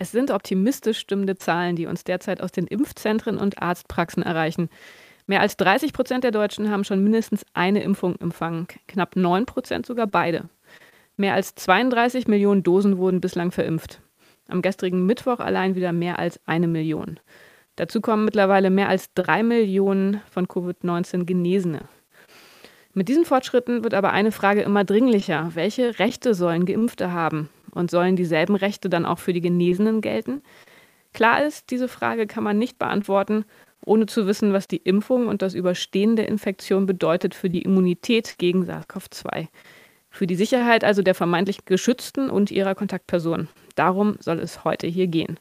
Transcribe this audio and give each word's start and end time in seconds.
Es 0.00 0.12
sind 0.12 0.30
optimistisch 0.30 0.98
stimmende 0.98 1.36
Zahlen, 1.36 1.76
die 1.76 1.86
uns 1.86 2.04
derzeit 2.04 2.40
aus 2.40 2.52
den 2.52 2.66
Impfzentren 2.66 3.36
und 3.36 3.60
Arztpraxen 3.60 4.22
erreichen. 4.22 4.70
Mehr 5.26 5.40
als 5.40 5.56
30 5.56 5.92
Prozent 5.92 6.24
der 6.24 6.30
Deutschen 6.30 6.70
haben 6.70 6.84
schon 6.84 7.02
mindestens 7.02 7.44
eine 7.52 7.82
Impfung 7.82 8.16
empfangen, 8.16 8.68
knapp 8.86 9.16
9 9.16 9.44
Prozent 9.44 9.84
sogar 9.86 10.06
beide. 10.06 10.48
Mehr 11.16 11.34
als 11.34 11.54
32 11.56 12.28
Millionen 12.28 12.62
Dosen 12.62 12.96
wurden 12.96 13.20
bislang 13.20 13.50
verimpft. 13.50 14.00
Am 14.48 14.62
gestrigen 14.62 15.04
Mittwoch 15.04 15.40
allein 15.40 15.74
wieder 15.74 15.92
mehr 15.92 16.18
als 16.18 16.40
eine 16.46 16.68
Million. 16.68 17.20
Dazu 17.76 18.00
kommen 18.00 18.24
mittlerweile 18.24 18.70
mehr 18.70 18.88
als 18.88 19.12
drei 19.14 19.42
Millionen 19.42 20.22
von 20.30 20.46
Covid-19 20.46 21.24
Genesene. 21.24 21.80
Mit 22.98 23.08
diesen 23.08 23.24
Fortschritten 23.24 23.84
wird 23.84 23.94
aber 23.94 24.10
eine 24.10 24.32
Frage 24.32 24.62
immer 24.62 24.82
dringlicher. 24.82 25.52
Welche 25.54 26.00
Rechte 26.00 26.34
sollen 26.34 26.66
Geimpfte 26.66 27.12
haben? 27.12 27.48
Und 27.70 27.92
sollen 27.92 28.16
dieselben 28.16 28.56
Rechte 28.56 28.88
dann 28.88 29.06
auch 29.06 29.20
für 29.20 29.32
die 29.32 29.40
Genesenen 29.40 30.00
gelten? 30.00 30.42
Klar 31.14 31.44
ist, 31.44 31.70
diese 31.70 31.86
Frage 31.86 32.26
kann 32.26 32.42
man 32.42 32.58
nicht 32.58 32.76
beantworten, 32.76 33.44
ohne 33.84 34.06
zu 34.06 34.26
wissen, 34.26 34.52
was 34.52 34.66
die 34.66 34.78
Impfung 34.78 35.28
und 35.28 35.42
das 35.42 35.54
Überstehen 35.54 36.16
der 36.16 36.26
Infektion 36.26 36.86
bedeutet 36.86 37.36
für 37.36 37.48
die 37.48 37.62
Immunität 37.62 38.34
gegen 38.36 38.64
SARS-CoV-2. 38.64 39.46
Für 40.10 40.26
die 40.26 40.34
Sicherheit 40.34 40.82
also 40.82 41.00
der 41.00 41.14
vermeintlich 41.14 41.66
Geschützten 41.66 42.28
und 42.28 42.50
ihrer 42.50 42.74
Kontaktpersonen. 42.74 43.46
Darum 43.76 44.16
soll 44.18 44.40
es 44.40 44.64
heute 44.64 44.88
hier 44.88 45.06
gehen. 45.06 45.38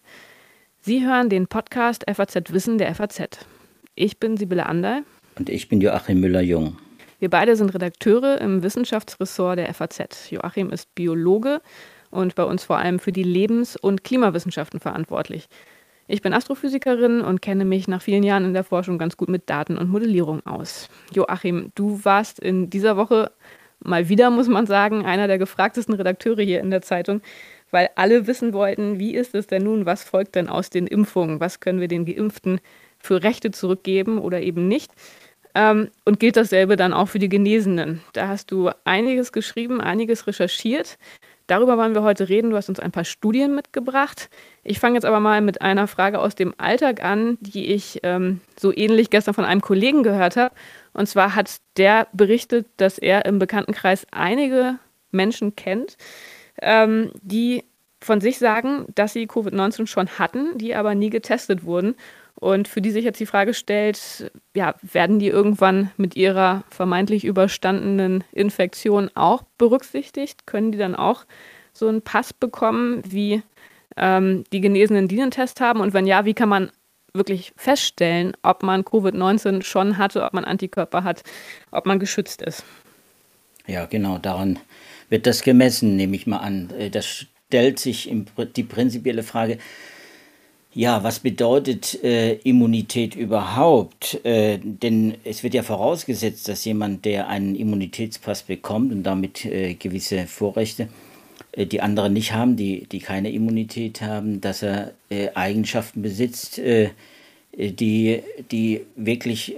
Sie 0.81 1.03
hören 1.03 1.29
den 1.29 1.47
Podcast 1.47 2.05
FAZ 2.07 2.53
Wissen 2.53 2.77
der 2.77 2.93
FAZ. 2.93 3.47
Ich 3.95 4.19
bin 4.19 4.37
Sibylle 4.37 4.67
Anderl. 4.67 5.01
Und 5.39 5.49
ich 5.49 5.69
bin 5.69 5.81
Joachim 5.81 6.19
Müller-Jung. 6.19 6.77
Wir 7.19 7.31
beide 7.31 7.55
sind 7.55 7.73
Redakteure 7.73 8.39
im 8.41 8.61
Wissenschaftsressort 8.61 9.57
der 9.57 9.73
FAZ. 9.73 10.29
Joachim 10.29 10.69
ist 10.69 10.93
Biologe 10.93 11.61
und 12.11 12.35
bei 12.35 12.43
uns 12.43 12.63
vor 12.63 12.77
allem 12.77 12.99
für 12.99 13.11
die 13.11 13.23
Lebens- 13.23 13.75
und 13.75 14.03
Klimawissenschaften 14.03 14.79
verantwortlich. 14.79 15.47
Ich 16.07 16.21
bin 16.21 16.31
Astrophysikerin 16.31 17.21
und 17.21 17.41
kenne 17.41 17.65
mich 17.65 17.87
nach 17.87 18.03
vielen 18.03 18.21
Jahren 18.21 18.45
in 18.45 18.53
der 18.53 18.63
Forschung 18.63 18.99
ganz 18.99 19.17
gut 19.17 19.29
mit 19.29 19.49
Daten 19.49 19.79
und 19.79 19.89
Modellierung 19.89 20.45
aus. 20.45 20.89
Joachim, 21.11 21.71
du 21.73 21.99
warst 22.05 22.37
in 22.37 22.69
dieser 22.69 22.97
Woche 22.97 23.31
mal 23.79 24.09
wieder, 24.09 24.29
muss 24.29 24.47
man 24.47 24.67
sagen, 24.67 25.03
einer 25.03 25.27
der 25.27 25.39
gefragtesten 25.39 25.95
Redakteure 25.95 26.43
hier 26.43 26.59
in 26.59 26.69
der 26.69 26.83
Zeitung, 26.83 27.21
weil 27.71 27.89
alle 27.95 28.27
wissen 28.27 28.53
wollten, 28.53 28.99
wie 28.99 29.15
ist 29.15 29.33
es 29.33 29.47
denn 29.47 29.63
nun, 29.63 29.87
was 29.87 30.03
folgt 30.03 30.35
denn 30.35 30.49
aus 30.49 30.69
den 30.69 30.85
Impfungen, 30.85 31.39
was 31.39 31.61
können 31.61 31.81
wir 31.81 31.87
den 31.87 32.05
Geimpften 32.05 32.61
für 32.99 33.23
Rechte 33.23 33.49
zurückgeben 33.49 34.19
oder 34.19 34.41
eben 34.41 34.67
nicht. 34.67 34.91
Ähm, 35.57 35.89
und 36.05 36.19
gilt 36.19 36.37
dasselbe 36.37 36.75
dann 36.75 36.93
auch 36.93 37.07
für 37.07 37.17
die 37.17 37.29
Genesenen. 37.29 38.01
Da 38.13 38.27
hast 38.27 38.51
du 38.51 38.69
einiges 38.83 39.31
geschrieben, 39.31 39.81
einiges 39.81 40.27
recherchiert. 40.27 40.99
Darüber 41.47 41.79
wollen 41.79 41.95
wir 41.95 42.03
heute 42.03 42.29
reden. 42.29 42.51
Du 42.51 42.57
hast 42.57 42.69
uns 42.69 42.79
ein 42.79 42.91
paar 42.91 43.05
Studien 43.05 43.55
mitgebracht. 43.55 44.29
Ich 44.63 44.79
fange 44.79 44.93
jetzt 44.93 45.05
aber 45.05 45.19
mal 45.19 45.41
mit 45.41 45.63
einer 45.63 45.87
Frage 45.87 46.19
aus 46.19 46.35
dem 46.35 46.53
Alltag 46.59 47.03
an, 47.03 47.39
die 47.41 47.73
ich 47.73 48.01
ähm, 48.03 48.39
so 48.55 48.71
ähnlich 48.71 49.09
gestern 49.09 49.33
von 49.33 49.45
einem 49.45 49.61
Kollegen 49.61 50.03
gehört 50.03 50.37
habe. 50.37 50.53
Und 50.93 51.07
zwar 51.07 51.33
hat 51.33 51.57
der 51.77 52.07
berichtet, 52.13 52.67
dass 52.77 52.99
er 52.99 53.25
im 53.25 53.39
Bekanntenkreis 53.39 54.05
einige 54.11 54.75
Menschen 55.09 55.55
kennt, 55.55 55.97
ähm, 56.61 57.09
die 57.23 57.63
von 57.99 58.21
sich 58.21 58.37
sagen, 58.37 58.85
dass 58.93 59.13
sie 59.13 59.25
Covid-19 59.25 59.87
schon 59.87 60.07
hatten, 60.19 60.59
die 60.59 60.75
aber 60.75 60.93
nie 60.93 61.09
getestet 61.09 61.63
wurden 61.63 61.95
und 62.39 62.67
für 62.67 62.81
die 62.81 62.91
sich 62.91 63.03
jetzt 63.03 63.19
die 63.19 63.25
Frage 63.25 63.55
stellt, 63.55 64.31
ja, 64.55 64.75
werden 64.83 65.17
die 65.17 65.27
irgendwann 65.27 65.89
mit 65.97 66.15
ihrer 66.15 66.63
vermeintlich 66.69 67.25
überstandenen 67.25 68.23
Infektion 68.31 69.09
auch 69.15 69.43
berücksichtigt? 69.57 70.45
Können 70.45 70.71
die 70.71 70.77
dann 70.77 70.93
auch 70.93 71.25
so 71.73 71.87
einen 71.87 72.03
Pass 72.03 72.33
bekommen, 72.33 73.01
wie 73.07 73.41
ähm, 73.95 74.43
die 74.53 74.61
Genesenen, 74.61 75.07
die 75.07 75.17
Test 75.31 75.61
haben? 75.61 75.79
Und 75.79 75.95
wenn 75.95 76.05
ja, 76.05 76.25
wie 76.25 76.35
kann 76.35 76.49
man 76.49 76.71
wirklich 77.11 77.53
feststellen, 77.57 78.33
ob 78.43 78.61
man 78.61 78.83
Covid-19 78.83 79.63
schon 79.63 79.97
hatte, 79.97 80.23
ob 80.23 80.33
man 80.33 80.45
Antikörper 80.45 81.03
hat, 81.03 81.23
ob 81.71 81.87
man 81.87 81.97
geschützt 81.97 82.43
ist? 82.43 82.63
Ja, 83.65 83.85
genau, 83.85 84.19
daran 84.19 84.59
wird 85.09 85.25
das 85.25 85.41
gemessen, 85.41 85.95
nehme 85.95 86.15
ich 86.15 86.27
mal 86.27 86.37
an. 86.37 86.69
Äh, 86.77 86.91
das 86.91 87.25
stellt 87.47 87.79
sich 87.79 88.13
die 88.55 88.63
prinzipielle 88.63 89.23
Frage, 89.23 89.57
ja, 90.77 91.03
was 91.03 91.21
bedeutet 91.21 92.03
äh, 92.03 92.35
Immunität 92.35 93.15
überhaupt? 93.15 94.23
Äh, 94.23 94.59
denn 94.61 95.15
es 95.23 95.41
wird 95.41 95.55
ja 95.55 95.63
vorausgesetzt, 95.63 96.47
dass 96.47 96.63
jemand, 96.65 97.03
der 97.03 97.29
einen 97.29 97.55
Immunitätspass 97.55 98.43
bekommt 98.43 98.91
und 98.91 99.01
damit 99.01 99.43
äh, 99.43 99.73
gewisse 99.73 100.27
Vorrechte, 100.27 100.87
äh, 101.53 101.65
die 101.65 101.81
andere 101.81 102.11
nicht 102.11 102.33
haben, 102.33 102.57
die, 102.57 102.85
die 102.85 102.99
keine 102.99 103.31
Immunität 103.31 104.03
haben, 104.03 104.39
dass 104.39 104.61
er 104.61 104.93
äh, 105.09 105.29
Eigenschaften 105.33 106.03
besitzt, 106.03 106.59
äh, 106.59 106.91
die, 107.57 108.21
die 108.51 108.81
wirklich 108.95 109.55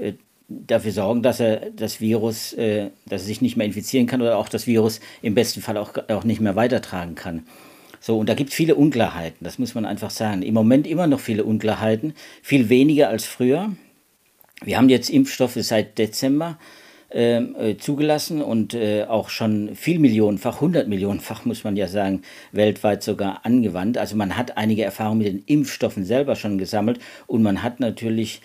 dafür 0.47 0.93
sorgen, 0.93 1.21
dass 1.21 1.41
er 1.41 1.69
das 1.71 1.99
Virus, 1.99 2.55
dass 2.55 2.91
er 3.09 3.19
sich 3.19 3.41
nicht 3.41 3.57
mehr 3.57 3.67
infizieren 3.67 4.07
kann 4.07 4.21
oder 4.21 4.37
auch 4.37 4.47
das 4.47 4.67
Virus 4.67 5.01
im 5.21 5.35
besten 5.35 5.59
Fall 5.59 5.75
auch, 5.75 5.91
auch 6.07 6.23
nicht 6.23 6.39
mehr 6.39 6.55
weitertragen 6.55 7.15
kann. 7.15 7.43
So, 7.99 8.17
und 8.17 8.29
da 8.29 8.33
gibt 8.33 8.51
es 8.51 8.55
viele 8.55 8.75
Unklarheiten, 8.75 9.43
das 9.43 9.59
muss 9.59 9.75
man 9.75 9.85
einfach 9.85 10.09
sagen. 10.09 10.41
Im 10.41 10.53
Moment 10.53 10.87
immer 10.87 11.07
noch 11.07 11.19
viele 11.19 11.43
Unklarheiten, 11.43 12.13
viel 12.41 12.69
weniger 12.69 13.09
als 13.09 13.25
früher. 13.25 13.71
Wir 14.63 14.77
haben 14.77 14.89
jetzt 14.89 15.09
Impfstoffe 15.09 15.57
seit 15.57 15.97
Dezember 15.97 16.57
ähm, 17.11 17.55
äh, 17.59 17.77
zugelassen 17.77 18.41
und 18.41 18.73
äh, 18.73 19.05
auch 19.05 19.29
schon 19.29 19.75
viel 19.75 19.99
Millionenfach, 19.99 20.55
100 20.55 20.87
Millionenfach 20.87 21.43
muss 21.43 21.63
man 21.63 21.75
ja 21.75 21.87
sagen, 21.87 22.21
weltweit 22.51 23.01
sogar 23.01 23.45
angewandt. 23.45 23.97
Also 23.97 24.15
man 24.15 24.37
hat 24.37 24.57
einige 24.57 24.83
Erfahrungen 24.83 25.17
mit 25.17 25.27
den 25.27 25.43
Impfstoffen 25.45 26.05
selber 26.05 26.35
schon 26.35 26.57
gesammelt 26.57 26.99
und 27.25 27.41
man 27.41 27.63
hat 27.63 27.79
natürlich 27.79 28.41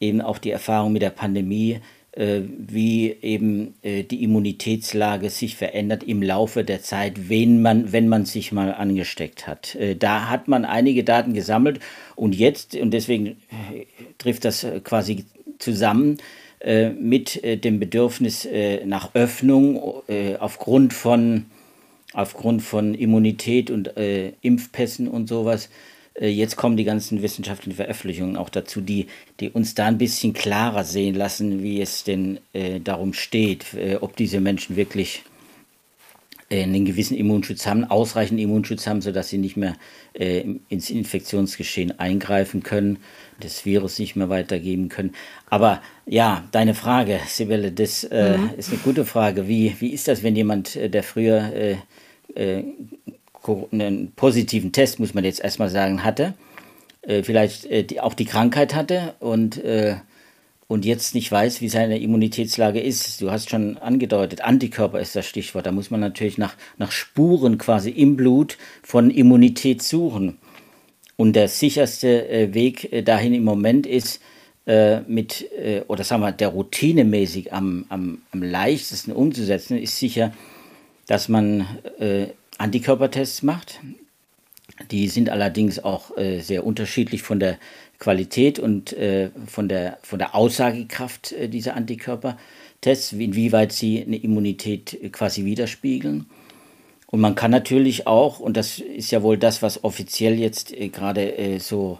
eben 0.00 0.20
auch 0.20 0.38
die 0.38 0.50
Erfahrung 0.50 0.92
mit 0.92 1.02
der 1.02 1.10
Pandemie 1.10 1.80
wie 2.18 3.14
eben 3.22 3.74
äh, 3.82 4.02
die 4.02 4.24
Immunitätslage 4.24 5.30
sich 5.30 5.54
verändert 5.54 6.02
im 6.02 6.20
Laufe 6.20 6.64
der 6.64 6.82
Zeit, 6.82 7.28
wenn 7.28 7.62
man, 7.62 7.92
wenn 7.92 8.08
man 8.08 8.24
sich 8.24 8.50
mal 8.50 8.74
angesteckt 8.74 9.46
hat. 9.46 9.76
Äh, 9.76 9.94
da 9.94 10.28
hat 10.28 10.48
man 10.48 10.64
einige 10.64 11.04
Daten 11.04 11.32
gesammelt 11.32 11.78
und 12.16 12.34
jetzt, 12.34 12.74
und 12.74 12.90
deswegen 12.90 13.36
trifft 14.18 14.44
das 14.44 14.66
quasi 14.82 15.24
zusammen, 15.58 16.18
mit 16.98 17.40
dem 17.64 17.78
Bedürfnis 17.78 18.48
nach 18.84 19.14
Öffnung 19.14 19.80
aufgrund 20.40 20.92
von, 20.92 21.44
aufgrund 22.12 22.62
von 22.62 22.94
Immunität 22.94 23.70
und 23.70 23.92
Impfpässen 24.42 25.06
und 25.06 25.28
sowas 25.28 25.66
äh, 25.66 25.68
jetzt 26.26 26.56
kommen 26.56 26.76
die 26.76 26.84
ganzen 26.84 27.22
wissenschaftlichen 27.22 27.76
Veröffentlichungen 27.76 28.36
auch 28.36 28.48
dazu, 28.48 28.80
die, 28.80 29.06
die 29.40 29.50
uns 29.50 29.74
da 29.74 29.86
ein 29.86 29.98
bisschen 29.98 30.32
klarer 30.32 30.84
sehen 30.84 31.14
lassen, 31.14 31.62
wie 31.62 31.80
es 31.80 32.04
denn 32.04 32.40
äh, 32.52 32.80
darum 32.80 33.12
steht, 33.12 33.74
äh, 33.74 33.96
ob 34.00 34.16
diese 34.16 34.40
Menschen 34.40 34.76
wirklich 34.76 35.22
äh, 36.50 36.62
einen 36.62 36.84
gewissen 36.84 37.16
Immunschutz 37.16 37.66
haben, 37.66 37.84
ausreichend 37.84 38.40
Immunschutz 38.40 38.86
haben, 38.86 39.02
sodass 39.02 39.28
sie 39.28 39.38
nicht 39.38 39.56
mehr 39.56 39.76
äh, 40.14 40.44
ins 40.68 40.90
Infektionsgeschehen 40.90 41.98
eingreifen 41.98 42.62
können, 42.62 42.98
das 43.38 43.64
Virus 43.64 43.98
nicht 43.98 44.16
mehr 44.16 44.28
weitergeben 44.28 44.88
können. 44.88 45.12
Aber 45.50 45.82
ja, 46.06 46.48
deine 46.50 46.74
Frage, 46.74 47.20
Sibylle, 47.26 47.70
das 47.70 48.02
äh, 48.04 48.38
mhm. 48.38 48.50
ist 48.56 48.70
eine 48.70 48.78
gute 48.78 49.04
Frage. 49.04 49.46
Wie, 49.46 49.76
wie 49.78 49.90
ist 49.90 50.08
das, 50.08 50.22
wenn 50.22 50.34
jemand, 50.34 50.74
der 50.74 51.02
früher 51.02 51.76
einen 53.72 54.12
positiven 54.12 54.72
Test, 54.72 55.00
muss 55.00 55.14
man 55.14 55.24
jetzt 55.24 55.40
erstmal 55.40 55.68
sagen, 55.68 56.04
hatte, 56.04 56.34
äh, 57.02 57.22
vielleicht 57.22 57.64
äh, 57.66 57.84
die, 57.84 58.00
auch 58.00 58.14
die 58.14 58.26
Krankheit 58.26 58.74
hatte 58.74 59.14
und, 59.20 59.62
äh, 59.64 59.96
und 60.66 60.84
jetzt 60.84 61.14
nicht 61.14 61.32
weiß, 61.32 61.60
wie 61.60 61.68
seine 61.68 61.98
Immunitätslage 61.98 62.80
ist. 62.80 63.22
Du 63.22 63.30
hast 63.30 63.48
schon 63.48 63.78
angedeutet, 63.78 64.42
Antikörper 64.42 65.00
ist 65.00 65.16
das 65.16 65.26
Stichwort. 65.26 65.66
Da 65.66 65.72
muss 65.72 65.90
man 65.90 66.00
natürlich 66.00 66.36
nach, 66.36 66.54
nach 66.76 66.92
Spuren 66.92 67.56
quasi 67.56 67.90
im 67.90 68.16
Blut 68.16 68.58
von 68.82 69.10
Immunität 69.10 69.82
suchen. 69.82 70.38
Und 71.16 71.32
der 71.32 71.48
sicherste 71.48 72.28
äh, 72.28 72.54
Weg 72.54 72.92
äh, 72.92 73.02
dahin 73.02 73.34
im 73.34 73.42
Moment 73.42 73.86
ist, 73.86 74.20
äh, 74.66 75.00
mit, 75.00 75.48
oder 75.88 76.04
sagen 76.04 76.20
wir, 76.20 76.30
der 76.30 76.48
routinemäßig 76.48 77.54
am, 77.54 77.86
am, 77.88 78.18
am 78.32 78.42
leichtesten 78.42 79.12
umzusetzen, 79.12 79.78
ist 79.78 79.98
sicher, 79.98 80.34
dass 81.06 81.30
man 81.30 81.66
Antikörpertests 82.58 83.42
macht. 83.42 83.80
Die 84.90 85.08
sind 85.08 85.30
allerdings 85.30 85.78
auch 85.78 86.16
äh, 86.16 86.40
sehr 86.40 86.64
unterschiedlich 86.64 87.22
von 87.22 87.40
der 87.40 87.58
Qualität 87.98 88.58
und 88.58 88.92
äh, 88.92 89.30
von, 89.46 89.68
der, 89.68 89.98
von 90.02 90.18
der 90.18 90.34
Aussagekraft 90.34 91.32
äh, 91.32 91.48
dieser 91.48 91.74
Antikörpertests, 91.74 93.12
inwieweit 93.12 93.72
sie 93.72 94.02
eine 94.02 94.16
Immunität 94.16 94.94
äh, 94.94 95.08
quasi 95.08 95.44
widerspiegeln. 95.44 96.26
Und 97.06 97.20
man 97.20 97.34
kann 97.34 97.50
natürlich 97.50 98.06
auch, 98.06 98.38
und 98.38 98.56
das 98.56 98.78
ist 98.78 99.10
ja 99.10 99.22
wohl 99.22 99.38
das, 99.38 99.62
was 99.62 99.82
offiziell 99.82 100.38
jetzt 100.38 100.72
äh, 100.72 100.88
gerade 100.88 101.36
äh, 101.36 101.58
so 101.58 101.98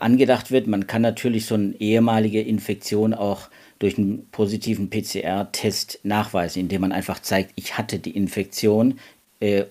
angedacht 0.00 0.50
wird, 0.50 0.66
man 0.66 0.86
kann 0.86 1.02
natürlich 1.02 1.44
so 1.44 1.54
eine 1.54 1.74
ehemalige 1.78 2.40
Infektion 2.40 3.12
auch 3.12 3.50
durch 3.78 3.98
einen 3.98 4.26
positiven 4.30 4.88
PCR-Test 4.88 6.00
nachweisen, 6.02 6.60
indem 6.60 6.80
man 6.80 6.92
einfach 6.92 7.20
zeigt, 7.20 7.52
ich 7.56 7.76
hatte 7.76 7.98
die 7.98 8.16
Infektion, 8.16 8.98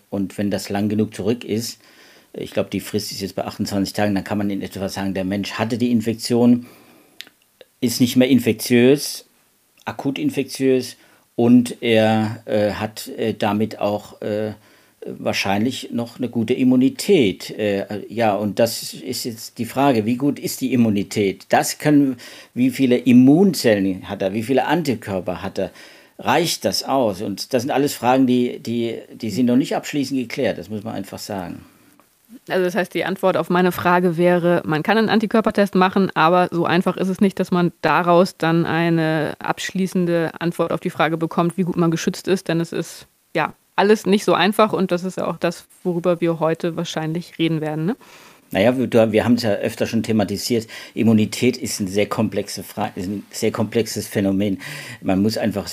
und 0.09 0.37
wenn 0.37 0.51
das 0.51 0.69
lang 0.69 0.89
genug 0.89 1.15
zurück 1.15 1.43
ist, 1.43 1.79
ich 2.37 2.51
glaube, 2.51 2.69
die 2.69 2.79
Frist 2.79 3.11
ist 3.11 3.21
jetzt 3.21 3.35
bei 3.35 3.45
28 3.45 3.93
Tagen, 3.93 4.15
dann 4.15 4.23
kann 4.23 4.37
man 4.37 4.49
in 4.49 4.61
etwa 4.61 4.89
sagen, 4.89 5.13
der 5.13 5.23
Mensch 5.23 5.53
hatte 5.53 5.77
die 5.77 5.91
Infektion, 5.91 6.65
ist 7.81 8.01
nicht 8.01 8.15
mehr 8.15 8.27
infektiös, 8.27 9.25
akut 9.85 10.19
infektiös 10.19 10.97
und 11.35 11.81
er 11.81 12.43
äh, 12.45 12.71
hat 12.71 13.07
äh, 13.07 13.33
damit 13.33 13.79
auch 13.79 14.21
äh, 14.21 14.53
wahrscheinlich 15.05 15.91
noch 15.91 16.17
eine 16.17 16.29
gute 16.29 16.53
Immunität. 16.53 17.51
Äh, 17.51 18.03
ja, 18.09 18.35
und 18.35 18.59
das 18.59 18.93
ist 18.93 19.23
jetzt 19.25 19.57
die 19.57 19.65
Frage, 19.65 20.05
wie 20.05 20.15
gut 20.15 20.39
ist 20.39 20.61
die 20.61 20.73
Immunität? 20.73 21.45
Das 21.49 21.77
können, 21.77 22.17
wie 22.53 22.71
viele 22.71 22.97
Immunzellen 22.97 24.09
hat 24.09 24.21
er, 24.21 24.33
wie 24.33 24.43
viele 24.43 24.65
Antikörper 24.65 25.41
hat 25.41 25.59
er? 25.59 25.71
Reicht 26.17 26.63
das 26.63 26.83
aus? 26.83 27.21
Und 27.21 27.53
das 27.53 27.63
sind 27.63 27.71
alles 27.71 27.93
Fragen, 27.93 28.25
die, 28.25 28.59
die, 28.59 28.99
die 29.13 29.29
sind 29.29 29.47
noch 29.47 29.57
nicht 29.57 29.75
abschließend 29.75 30.19
geklärt, 30.19 30.57
das 30.57 30.69
muss 30.69 30.83
man 30.83 30.95
einfach 30.95 31.19
sagen. 31.19 31.65
Also 32.47 32.63
das 32.63 32.75
heißt, 32.75 32.93
die 32.93 33.05
Antwort 33.05 33.37
auf 33.37 33.49
meine 33.49 33.71
Frage 33.71 34.17
wäre, 34.17 34.61
man 34.65 34.83
kann 34.83 34.97
einen 34.97 35.09
Antikörpertest 35.09 35.75
machen, 35.75 36.11
aber 36.15 36.49
so 36.51 36.65
einfach 36.65 36.95
ist 36.97 37.09
es 37.09 37.21
nicht, 37.21 37.39
dass 37.39 37.51
man 37.51 37.71
daraus 37.81 38.37
dann 38.37 38.65
eine 38.65 39.33
abschließende 39.39 40.31
Antwort 40.39 40.71
auf 40.71 40.79
die 40.79 40.89
Frage 40.89 41.17
bekommt, 41.17 41.57
wie 41.57 41.63
gut 41.63 41.75
man 41.75 41.91
geschützt 41.91 42.27
ist, 42.27 42.47
denn 42.47 42.59
es 42.59 42.71
ist 42.71 43.07
ja 43.35 43.53
alles 43.75 44.05
nicht 44.05 44.25
so 44.25 44.33
einfach 44.33 44.73
und 44.73 44.91
das 44.91 45.03
ist 45.03 45.17
ja 45.17 45.27
auch 45.27 45.37
das, 45.37 45.65
worüber 45.83 46.21
wir 46.21 46.39
heute 46.39 46.75
wahrscheinlich 46.75 47.37
reden 47.39 47.61
werden. 47.61 47.85
Ne? 47.85 47.95
Naja, 48.51 48.77
wir, 48.77 49.11
wir 49.11 49.25
haben 49.25 49.33
es 49.33 49.43
ja 49.43 49.51
öfter 49.51 49.87
schon 49.87 50.03
thematisiert. 50.03 50.67
Immunität 50.93 51.57
ist 51.57 51.79
ein 51.79 51.87
sehr, 51.87 52.07
komplexe 52.07 52.63
Frage, 52.63 52.99
ist 52.99 53.07
ein 53.07 53.25
sehr 53.31 53.51
komplexes 53.51 54.07
Phänomen. 54.07 54.59
Man 55.01 55.21
muss 55.21 55.37
einfach 55.37 55.67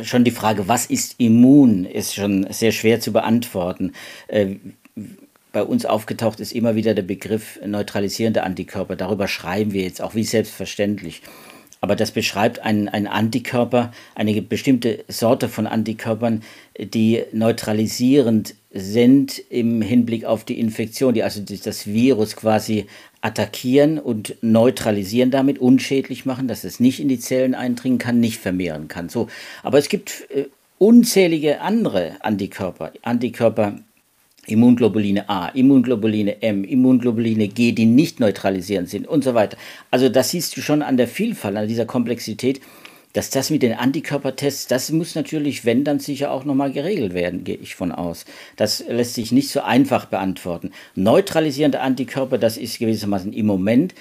schon 0.00 0.24
die 0.24 0.30
Frage, 0.30 0.68
was 0.68 0.86
ist 0.86 1.16
immun, 1.18 1.84
ist 1.84 2.14
schon 2.14 2.46
sehr 2.50 2.72
schwer 2.72 3.00
zu 3.00 3.12
beantworten. 3.12 3.92
Äh, 4.28 4.56
bei 5.52 5.62
uns 5.62 5.86
aufgetaucht 5.86 6.40
ist 6.40 6.52
immer 6.52 6.74
wieder 6.74 6.94
der 6.94 7.02
Begriff 7.02 7.58
neutralisierende 7.64 8.42
Antikörper. 8.42 8.94
Darüber 8.94 9.26
schreiben 9.26 9.72
wir 9.72 9.82
jetzt 9.82 10.02
auch 10.02 10.14
wie 10.14 10.24
selbstverständlich. 10.24 11.22
Aber 11.80 11.96
das 11.96 12.10
beschreibt 12.10 12.58
einen, 12.60 12.88
einen 12.88 13.06
Antikörper, 13.06 13.92
eine 14.14 14.42
bestimmte 14.42 15.04
Sorte 15.08 15.48
von 15.48 15.66
Antikörpern, 15.66 16.42
die 16.78 17.22
neutralisierend 17.32 18.54
sind 18.70 19.38
im 19.50 19.82
Hinblick 19.82 20.24
auf 20.24 20.44
die 20.44 20.58
Infektion, 20.58 21.14
die 21.14 21.22
also 21.22 21.40
das 21.40 21.86
Virus 21.86 22.36
quasi 22.36 22.86
attackieren 23.26 23.98
und 23.98 24.36
neutralisieren 24.40 25.32
damit, 25.32 25.58
unschädlich 25.58 26.26
machen, 26.26 26.46
dass 26.46 26.62
es 26.62 26.78
nicht 26.78 27.00
in 27.00 27.08
die 27.08 27.18
Zellen 27.18 27.56
eindringen 27.56 27.98
kann, 27.98 28.20
nicht 28.20 28.38
vermehren 28.38 28.86
kann. 28.86 29.08
So. 29.08 29.26
Aber 29.64 29.78
es 29.78 29.88
gibt 29.88 30.28
äh, 30.30 30.44
unzählige 30.78 31.60
andere 31.60 32.12
Antikörper, 32.20 32.92
Antikörper, 33.02 33.80
Immunglobuline 34.46 35.28
A, 35.28 35.48
Immunglobuline 35.48 36.40
M, 36.40 36.62
Immunglobuline 36.62 37.48
G, 37.48 37.72
die 37.72 37.86
nicht 37.86 38.20
neutralisierend 38.20 38.88
sind 38.88 39.08
und 39.08 39.24
so 39.24 39.34
weiter. 39.34 39.56
Also 39.90 40.08
das 40.08 40.30
siehst 40.30 40.56
du 40.56 40.60
schon 40.60 40.82
an 40.82 40.96
der 40.96 41.08
Vielfalt, 41.08 41.56
an 41.56 41.66
dieser 41.66 41.84
Komplexität, 41.84 42.60
dass 43.16 43.30
das 43.30 43.48
mit 43.48 43.62
den 43.62 43.72
Antikörpertests, 43.72 44.66
das 44.66 44.90
muss 44.90 45.14
natürlich, 45.14 45.64
wenn, 45.64 45.84
dann 45.84 46.00
sicher 46.00 46.30
auch 46.30 46.44
nochmal 46.44 46.70
geregelt 46.70 47.14
werden, 47.14 47.44
gehe 47.44 47.56
ich 47.56 47.74
von 47.74 47.90
aus. 47.90 48.26
Das 48.56 48.84
lässt 48.86 49.14
sich 49.14 49.32
nicht 49.32 49.48
so 49.50 49.62
einfach 49.62 50.04
beantworten. 50.04 50.72
Neutralisierende 50.94 51.80
Antikörper, 51.80 52.36
das 52.36 52.58
ist 52.58 52.78
gewissermaßen 52.78 53.32
im 53.32 53.46
Moment 53.46 53.94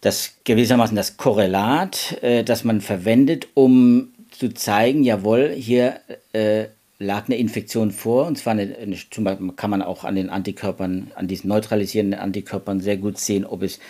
das 0.00 0.34
gewissermaßen 0.44 0.96
das 0.96 1.16
Korrelat, 1.16 2.22
äh, 2.22 2.44
das 2.44 2.64
man 2.64 2.80
verwendet, 2.80 3.48
um 3.54 4.12
zu 4.30 4.54
zeigen, 4.54 5.02
jawohl, 5.02 5.50
hier 5.50 6.00
äh, 6.32 6.66
lag 7.00 7.26
eine 7.26 7.36
Infektion 7.36 7.90
vor, 7.90 8.26
und 8.26 8.38
zwar 8.38 8.52
eine, 8.52 8.76
eine, 8.76 8.96
zum 9.10 9.24
Beispiel 9.24 9.52
kann 9.52 9.70
man 9.70 9.82
auch 9.82 10.04
an 10.04 10.14
den 10.14 10.30
Antikörpern, 10.30 11.10
an 11.14 11.26
diesen 11.26 11.48
neutralisierenden 11.48 12.20
Antikörpern 12.20 12.80
sehr 12.80 12.96
gut 12.96 13.18
sehen, 13.18 13.44
ob 13.44 13.62
es, 13.62 13.80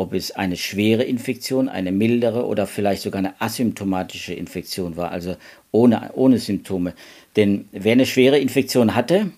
ob 0.00 0.14
es 0.14 0.30
eine 0.30 0.56
schwere 0.56 1.02
Infektion, 1.02 1.68
eine 1.68 1.92
mildere 1.92 2.46
oder 2.46 2.66
vielleicht 2.66 3.02
sogar 3.02 3.18
eine 3.18 3.38
asymptomatische 3.38 4.32
Infektion 4.32 4.96
war, 4.96 5.12
also 5.12 5.36
ohne, 5.72 6.10
ohne 6.14 6.38
Symptome. 6.38 6.94
Denn 7.36 7.68
wer 7.72 7.92
eine 7.92 8.06
schwere 8.06 8.38
Infektion 8.38 8.94
hatte, 8.94 9.30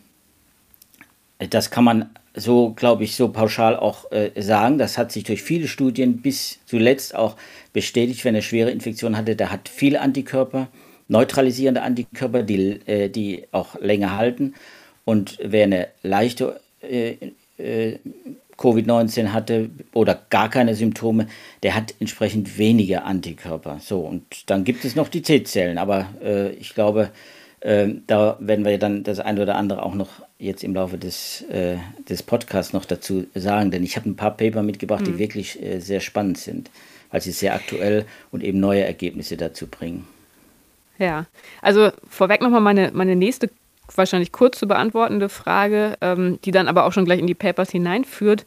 das 1.51 1.73
kann 1.73 1.83
man 1.83 2.11
so, 2.35 2.71
glaube 2.71 3.03
ich, 3.03 3.17
so 3.17 3.29
pauschal 3.29 3.75
auch 3.75 4.13
äh, 4.13 4.31
sagen. 4.41 4.79
Das 4.79 4.99
hat 4.99 5.11
sich 5.11 5.25
durch 5.25 5.43
viele 5.43 5.67
Studien 5.67 6.23
bis 6.23 6.61
zuletzt 6.67 7.17
auch 7.17 7.37
bestätigt. 7.73 8.23
Wer 8.23 8.31
eine 8.31 8.43
schwere 8.43 8.71
Infektion 8.71 9.17
hatte, 9.17 9.35
der 9.35 9.51
hat 9.51 9.69
viele 9.69 10.01
Antikörper 10.01 10.69
neutralisierende 11.09 11.83
Antikörper, 11.83 12.45
die, 12.45 12.81
äh, 12.87 13.09
die 13.09 13.45
auch 13.51 13.79
länger 13.81 14.17
halten. 14.17 14.55
Und 15.05 15.39
wer 15.43 15.65
eine 15.65 15.89
leichte 16.03 16.61
äh, 16.81 17.17
äh, 17.59 17.99
Covid-19 18.63 19.33
hatte 19.33 19.71
oder 19.93 20.19
gar 20.31 20.49
keine 20.49 20.75
Symptome, 20.75 21.27
der 21.63 21.75
hat 21.75 21.95
entsprechend 21.99 22.59
weniger 22.59 23.05
Antikörper. 23.05 23.79
So, 23.81 24.01
und 24.01 24.49
dann 24.51 24.65
gibt 24.65 24.85
es 24.85 24.95
noch 24.95 25.09
die 25.09 25.23
T-Zellen, 25.23 25.79
aber 25.79 26.07
äh, 26.23 26.51
ich 26.53 26.75
glaube, 26.75 27.11
äh, 27.61 27.89
da 28.07 28.37
werden 28.41 28.65
wir 28.65 28.79
dann 28.79 29.03
das 29.03 29.19
eine 29.19 29.43
oder 29.43 29.57
andere 29.57 29.83
auch 29.83 29.95
noch 29.95 30.23
jetzt 30.39 30.63
im 30.65 30.75
Laufe 30.75 30.99
des, 30.99 31.43
äh, 31.43 31.77
des 32.09 32.23
Podcasts 32.23 32.73
noch 32.73 32.85
dazu 32.85 33.27
sagen, 33.35 33.71
denn 33.71 33.83
ich 33.83 33.97
habe 33.97 34.09
ein 34.09 34.17
paar 34.17 34.37
Paper 34.37 34.63
mitgebracht, 34.63 35.03
mhm. 35.03 35.13
die 35.13 35.19
wirklich 35.19 35.59
sehr 35.79 36.01
spannend 36.01 36.39
sind, 36.39 36.71
weil 37.11 37.21
sie 37.21 37.33
sehr 37.33 37.55
aktuell 37.55 38.05
und 38.31 38.43
eben 38.43 38.61
neue 38.61 38.85
Ergebnisse 38.85 39.37
dazu 39.37 39.67
bringen. 39.67 40.07
Ja, 40.99 41.27
also 41.63 41.91
vorweg 42.09 42.43
nochmal 42.43 42.61
meine, 42.61 42.91
meine 42.93 43.17
nächste, 43.17 43.51
wahrscheinlich 43.95 44.33
kurz 44.33 44.59
zu 44.59 44.67
beantwortende 44.67 45.29
Frage, 45.29 45.97
ähm, 46.01 46.39
die 46.45 46.51
dann 46.51 46.69
aber 46.69 46.85
auch 46.85 46.93
schon 46.93 47.05
gleich 47.05 47.21
in 47.21 47.27
die 47.27 47.35
Papers 47.35 47.71
hineinführt, 47.71 48.45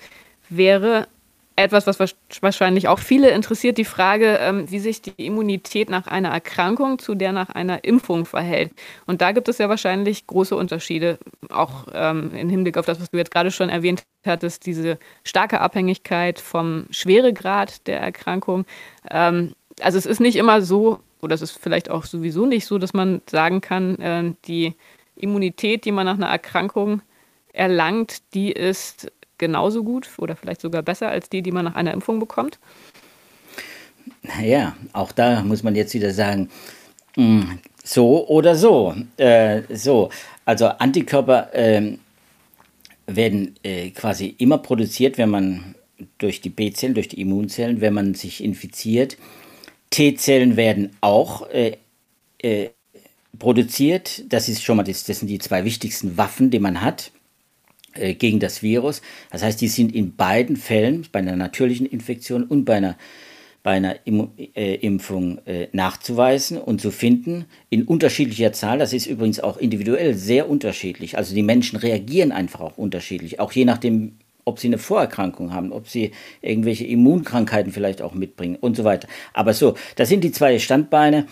wäre 0.49 1.07
etwas, 1.55 1.87
was 1.87 2.15
wahrscheinlich 2.41 2.87
auch 2.87 2.99
viele 2.99 3.29
interessiert, 3.29 3.77
die 3.77 3.85
Frage, 3.85 4.37
ähm, 4.41 4.69
wie 4.69 4.79
sich 4.79 5.01
die 5.01 5.25
Immunität 5.25 5.89
nach 5.89 6.07
einer 6.07 6.29
Erkrankung 6.29 6.99
zu 6.99 7.15
der 7.15 7.31
nach 7.31 7.49
einer 7.49 7.85
Impfung 7.85 8.25
verhält. 8.25 8.71
Und 9.05 9.21
da 9.21 9.31
gibt 9.31 9.47
es 9.47 9.57
ja 9.57 9.69
wahrscheinlich 9.69 10.27
große 10.27 10.55
Unterschiede, 10.55 11.17
auch 11.49 11.87
ähm, 11.93 12.31
im 12.35 12.49
Hinblick 12.49 12.77
auf 12.77 12.85
das, 12.85 12.99
was 12.99 13.09
du 13.09 13.17
jetzt 13.17 13.31
gerade 13.31 13.51
schon 13.51 13.69
erwähnt 13.69 14.03
hattest, 14.25 14.65
diese 14.65 14.97
starke 15.23 15.61
Abhängigkeit 15.61 16.39
vom 16.39 16.87
Schweregrad 16.89 17.87
der 17.87 18.01
Erkrankung. 18.01 18.65
Ähm, 19.09 19.53
also 19.81 19.97
es 19.97 20.05
ist 20.05 20.19
nicht 20.19 20.35
immer 20.35 20.61
so, 20.61 20.99
oder 21.21 21.35
es 21.35 21.41
ist 21.41 21.57
vielleicht 21.57 21.89
auch 21.89 22.03
sowieso 22.03 22.45
nicht 22.45 22.65
so, 22.65 22.77
dass 22.77 22.93
man 22.93 23.21
sagen 23.29 23.61
kann, 23.61 23.97
äh, 23.99 24.33
die 24.45 24.75
Immunität, 25.15 25.85
die 25.85 25.91
man 25.91 26.05
nach 26.05 26.15
einer 26.15 26.27
Erkrankung 26.27 27.01
erlangt, 27.53 28.21
die 28.33 28.51
ist 28.51 29.11
genauso 29.37 29.83
gut 29.83 30.09
oder 30.17 30.35
vielleicht 30.35 30.61
sogar 30.61 30.81
besser 30.81 31.09
als 31.09 31.29
die, 31.29 31.41
die 31.41 31.51
man 31.51 31.65
nach 31.65 31.75
einer 31.75 31.93
Impfung 31.93 32.19
bekommt? 32.19 32.59
Ja, 34.41 34.75
auch 34.93 35.11
da 35.11 35.41
muss 35.41 35.63
man 35.63 35.75
jetzt 35.75 35.93
wieder 35.93 36.11
sagen, 36.11 36.49
hm, 37.15 37.59
so 37.83 38.27
oder 38.27 38.55
so. 38.55 38.95
Äh, 39.17 39.61
so, 39.73 40.09
also 40.45 40.67
Antikörper 40.67 41.53
äh, 41.53 41.97
werden 43.07 43.55
äh, 43.63 43.91
quasi 43.91 44.35
immer 44.37 44.57
produziert, 44.57 45.17
wenn 45.17 45.29
man 45.29 45.75
durch 46.17 46.41
die 46.41 46.49
B-Zellen, 46.49 46.93
durch 46.93 47.07
die 47.07 47.21
Immunzellen, 47.21 47.81
wenn 47.81 47.93
man 47.93 48.15
sich 48.15 48.43
infiziert. 48.43 49.17
T-Zellen 49.91 50.57
werden 50.57 50.95
auch 51.01 51.49
äh, 51.49 51.77
äh, 52.39 52.69
produziert. 53.39 54.23
Das 54.31 54.49
ist 54.49 54.63
schon 54.63 54.77
mal, 54.77 54.83
das, 54.83 55.03
das, 55.03 55.19
sind 55.19 55.27
die 55.27 55.39
zwei 55.39 55.65
wichtigsten 55.65 56.17
Waffen, 56.17 56.49
die 56.49 56.59
man 56.59 56.81
hat 56.81 57.11
äh, 57.93 58.13
gegen 58.13 58.39
das 58.39 58.61
Virus. 58.61 59.01
Das 59.31 59.43
heißt, 59.43 59.59
die 59.61 59.67
sind 59.67 59.93
in 59.93 60.15
beiden 60.15 60.57
Fällen, 60.57 61.07
bei 61.11 61.19
einer 61.19 61.35
natürlichen 61.35 61.85
Infektion 61.85 62.43
und 62.43 62.65
bei 62.65 62.75
einer, 62.75 62.97
bei 63.63 63.71
einer 63.71 63.95
Im, 64.05 64.29
äh, 64.37 64.75
Impfung 64.75 65.39
äh, 65.45 65.67
nachzuweisen 65.71 66.57
und 66.57 66.81
zu 66.81 66.91
finden 66.91 67.45
in 67.69 67.83
unterschiedlicher 67.83 68.53
Zahl. 68.53 68.79
Das 68.79 68.93
ist 68.93 69.05
übrigens 69.05 69.39
auch 69.39 69.57
individuell 69.57 70.13
sehr 70.13 70.49
unterschiedlich. 70.49 71.17
Also 71.17 71.33
die 71.33 71.43
Menschen 71.43 71.77
reagieren 71.77 72.31
einfach 72.31 72.61
auch 72.61 72.77
unterschiedlich, 72.77 73.39
auch 73.39 73.51
je 73.51 73.65
nachdem, 73.65 74.17
ob 74.45 74.59
sie 74.59 74.67
eine 74.67 74.77
Vorerkrankung 74.77 75.53
haben, 75.53 75.71
ob 75.71 75.87
sie 75.87 76.11
irgendwelche 76.41 76.85
Immunkrankheiten 76.85 77.71
vielleicht 77.71 78.01
auch 78.01 78.13
mitbringen 78.13 78.55
und 78.55 78.77
so 78.77 78.83
weiter. 78.83 79.07
Aber 79.33 79.53
so, 79.53 79.73
das 79.95 80.09
sind 80.09 80.23
die 80.23 80.31
zwei 80.31 80.59
Standbeine, 80.59 81.25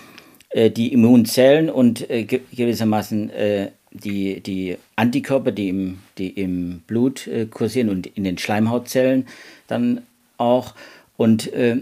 äh, 0.53 0.71
die 0.71 0.93
Immunzellen 0.93 1.69
und 1.69 2.09
äh, 2.09 2.23
gewissermaßen 2.23 3.29
äh, 3.31 3.71
die, 3.91 4.41
die 4.41 4.77
Antikörper, 4.95 5.51
die 5.51 5.69
im, 5.69 5.99
die 6.17 6.29
im 6.29 6.81
Blut 6.87 7.29
kursieren 7.51 7.89
und 7.89 8.07
in 8.07 8.23
den 8.23 8.39
Schleimhautzellen 8.39 9.27
dann 9.67 10.01
auch. 10.37 10.73
Und 11.15 11.53
äh, 11.53 11.77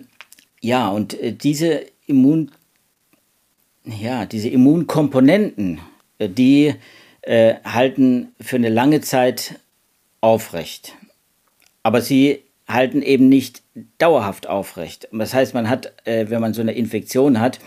ja, 0.60 0.90
und 0.90 1.16
diese 1.42 1.86
Immun, 2.08 2.52
ja, 3.86 4.26
diese 4.26 4.50
Immunkomponenten, 4.50 5.80
die 6.20 6.74
halten 7.24 8.30
für 8.42 8.58
eine 8.58 8.70
lange 8.70 9.00
Zeit 9.00 9.60
aufrecht 10.20 10.96
aber 11.84 12.02
sie 12.02 12.44
halten 12.68 13.02
eben 13.02 13.30
nicht 13.30 13.64
dauerhaft 13.98 14.48
aufrecht. 14.48 15.08
Das 15.12 15.34
heißt, 15.34 15.54
man 15.54 15.70
hat, 15.70 15.94
wenn 16.06 16.42
man 16.42 16.54
so 16.54 16.62
eine 16.62 16.74
Infektion 16.74 17.40
hat, 17.40 17.60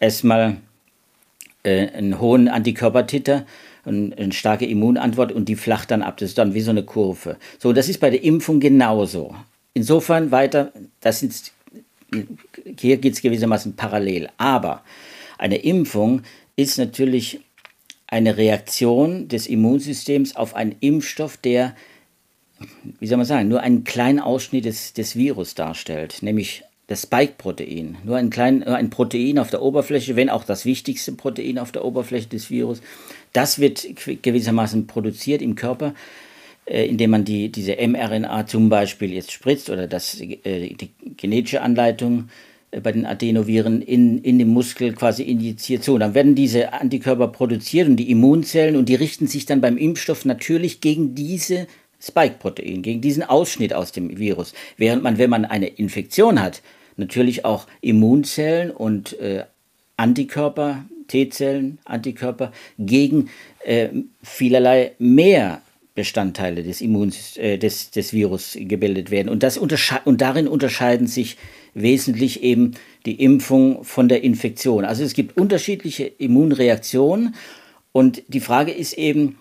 erstmal 0.00 0.56
äh, 1.62 1.88
einen 1.88 2.20
hohen 2.20 2.48
Antikörpertitter 2.48 3.46
eine, 3.84 4.16
eine 4.16 4.32
starke 4.32 4.66
Immunantwort 4.66 5.32
und 5.32 5.48
die 5.48 5.56
flacht 5.56 5.90
dann 5.90 6.02
ab. 6.02 6.18
Das 6.18 6.30
ist 6.30 6.38
dann 6.38 6.54
wie 6.54 6.60
so 6.60 6.70
eine 6.70 6.84
Kurve. 6.84 7.36
So, 7.58 7.72
das 7.72 7.88
ist 7.88 7.98
bei 8.00 8.10
der 8.10 8.22
Impfung 8.22 8.60
genauso. 8.60 9.34
Insofern 9.74 10.30
weiter, 10.30 10.72
das 11.00 11.20
sind, 11.20 11.52
hier 12.78 12.98
geht 12.98 13.14
es 13.14 13.22
gewissermaßen 13.22 13.74
parallel. 13.74 14.28
Aber 14.36 14.82
eine 15.38 15.56
Impfung 15.56 16.22
ist 16.56 16.78
natürlich 16.78 17.40
eine 18.06 18.36
Reaktion 18.36 19.28
des 19.28 19.46
Immunsystems 19.46 20.36
auf 20.36 20.54
einen 20.54 20.76
Impfstoff, 20.80 21.38
der, 21.38 21.74
wie 23.00 23.06
soll 23.06 23.16
man 23.16 23.26
sagen, 23.26 23.48
nur 23.48 23.60
einen 23.60 23.84
kleinen 23.84 24.20
Ausschnitt 24.20 24.66
des, 24.66 24.92
des 24.92 25.16
Virus 25.16 25.54
darstellt, 25.54 26.18
nämlich 26.20 26.62
das 26.92 27.02
Spike-Protein. 27.02 27.96
Nur 28.04 28.16
ein, 28.16 28.30
klein, 28.30 28.62
ein 28.62 28.90
Protein 28.90 29.38
auf 29.38 29.50
der 29.50 29.62
Oberfläche, 29.62 30.14
wenn 30.14 30.28
auch 30.28 30.44
das 30.44 30.64
wichtigste 30.64 31.12
Protein 31.12 31.58
auf 31.58 31.72
der 31.72 31.84
Oberfläche 31.84 32.28
des 32.28 32.50
Virus. 32.50 32.82
Das 33.32 33.58
wird 33.58 33.86
gewissermaßen 34.22 34.86
produziert 34.86 35.40
im 35.40 35.54
Körper, 35.54 35.94
äh, 36.66 36.86
indem 36.86 37.10
man 37.10 37.24
die, 37.24 37.50
diese 37.50 37.76
mRNA 37.76 38.46
zum 38.46 38.68
Beispiel 38.68 39.12
jetzt 39.14 39.32
spritzt 39.32 39.70
oder 39.70 39.88
das, 39.88 40.20
äh, 40.20 40.74
die 40.74 40.90
genetische 41.16 41.62
Anleitung 41.62 42.28
äh, 42.70 42.80
bei 42.80 42.92
den 42.92 43.06
Adenoviren 43.06 43.80
in, 43.80 44.18
in 44.18 44.38
den 44.38 44.48
Muskel 44.48 44.92
quasi 44.92 45.22
injiziert. 45.22 45.84
So, 45.84 45.96
dann 45.96 46.12
werden 46.14 46.34
diese 46.34 46.74
Antikörper 46.74 47.28
produziert 47.28 47.88
und 47.88 47.96
die 47.96 48.10
Immunzellen 48.10 48.76
und 48.76 48.90
die 48.90 48.96
richten 48.96 49.26
sich 49.26 49.46
dann 49.46 49.62
beim 49.62 49.78
Impfstoff 49.78 50.26
natürlich 50.26 50.82
gegen 50.82 51.14
diese 51.14 51.66
Spike-Protein, 52.02 52.82
gegen 52.82 53.00
diesen 53.00 53.22
Ausschnitt 53.22 53.72
aus 53.72 53.92
dem 53.92 54.18
Virus. 54.18 54.52
Während 54.76 55.02
man, 55.02 55.16
wenn 55.16 55.30
man 55.30 55.46
eine 55.46 55.68
Infektion 55.68 56.42
hat, 56.42 56.60
natürlich 56.96 57.44
auch 57.44 57.66
Immunzellen 57.80 58.70
und 58.70 59.18
äh, 59.20 59.44
Antikörper, 59.96 60.84
T-Zellen, 61.08 61.78
Antikörper 61.84 62.52
gegen 62.78 63.30
äh, 63.64 63.88
vielerlei 64.22 64.92
mehr 64.98 65.62
Bestandteile 65.94 66.62
des 66.62 66.80
Immuns, 66.80 67.36
äh, 67.36 67.58
des, 67.58 67.90
des 67.90 68.12
Virus 68.12 68.56
gebildet 68.58 69.10
werden. 69.10 69.28
Und, 69.28 69.42
das 69.42 69.58
und 69.58 70.20
darin 70.20 70.48
unterscheiden 70.48 71.06
sich 71.06 71.36
wesentlich 71.74 72.42
eben 72.42 72.72
die 73.04 73.22
Impfung 73.22 73.84
von 73.84 74.08
der 74.08 74.22
Infektion. 74.22 74.84
Also 74.84 75.04
es 75.04 75.12
gibt 75.12 75.36
unterschiedliche 75.36 76.04
Immunreaktionen 76.04 77.34
und 77.92 78.22
die 78.28 78.40
Frage 78.40 78.72
ist 78.72 78.94
eben, 78.94 79.36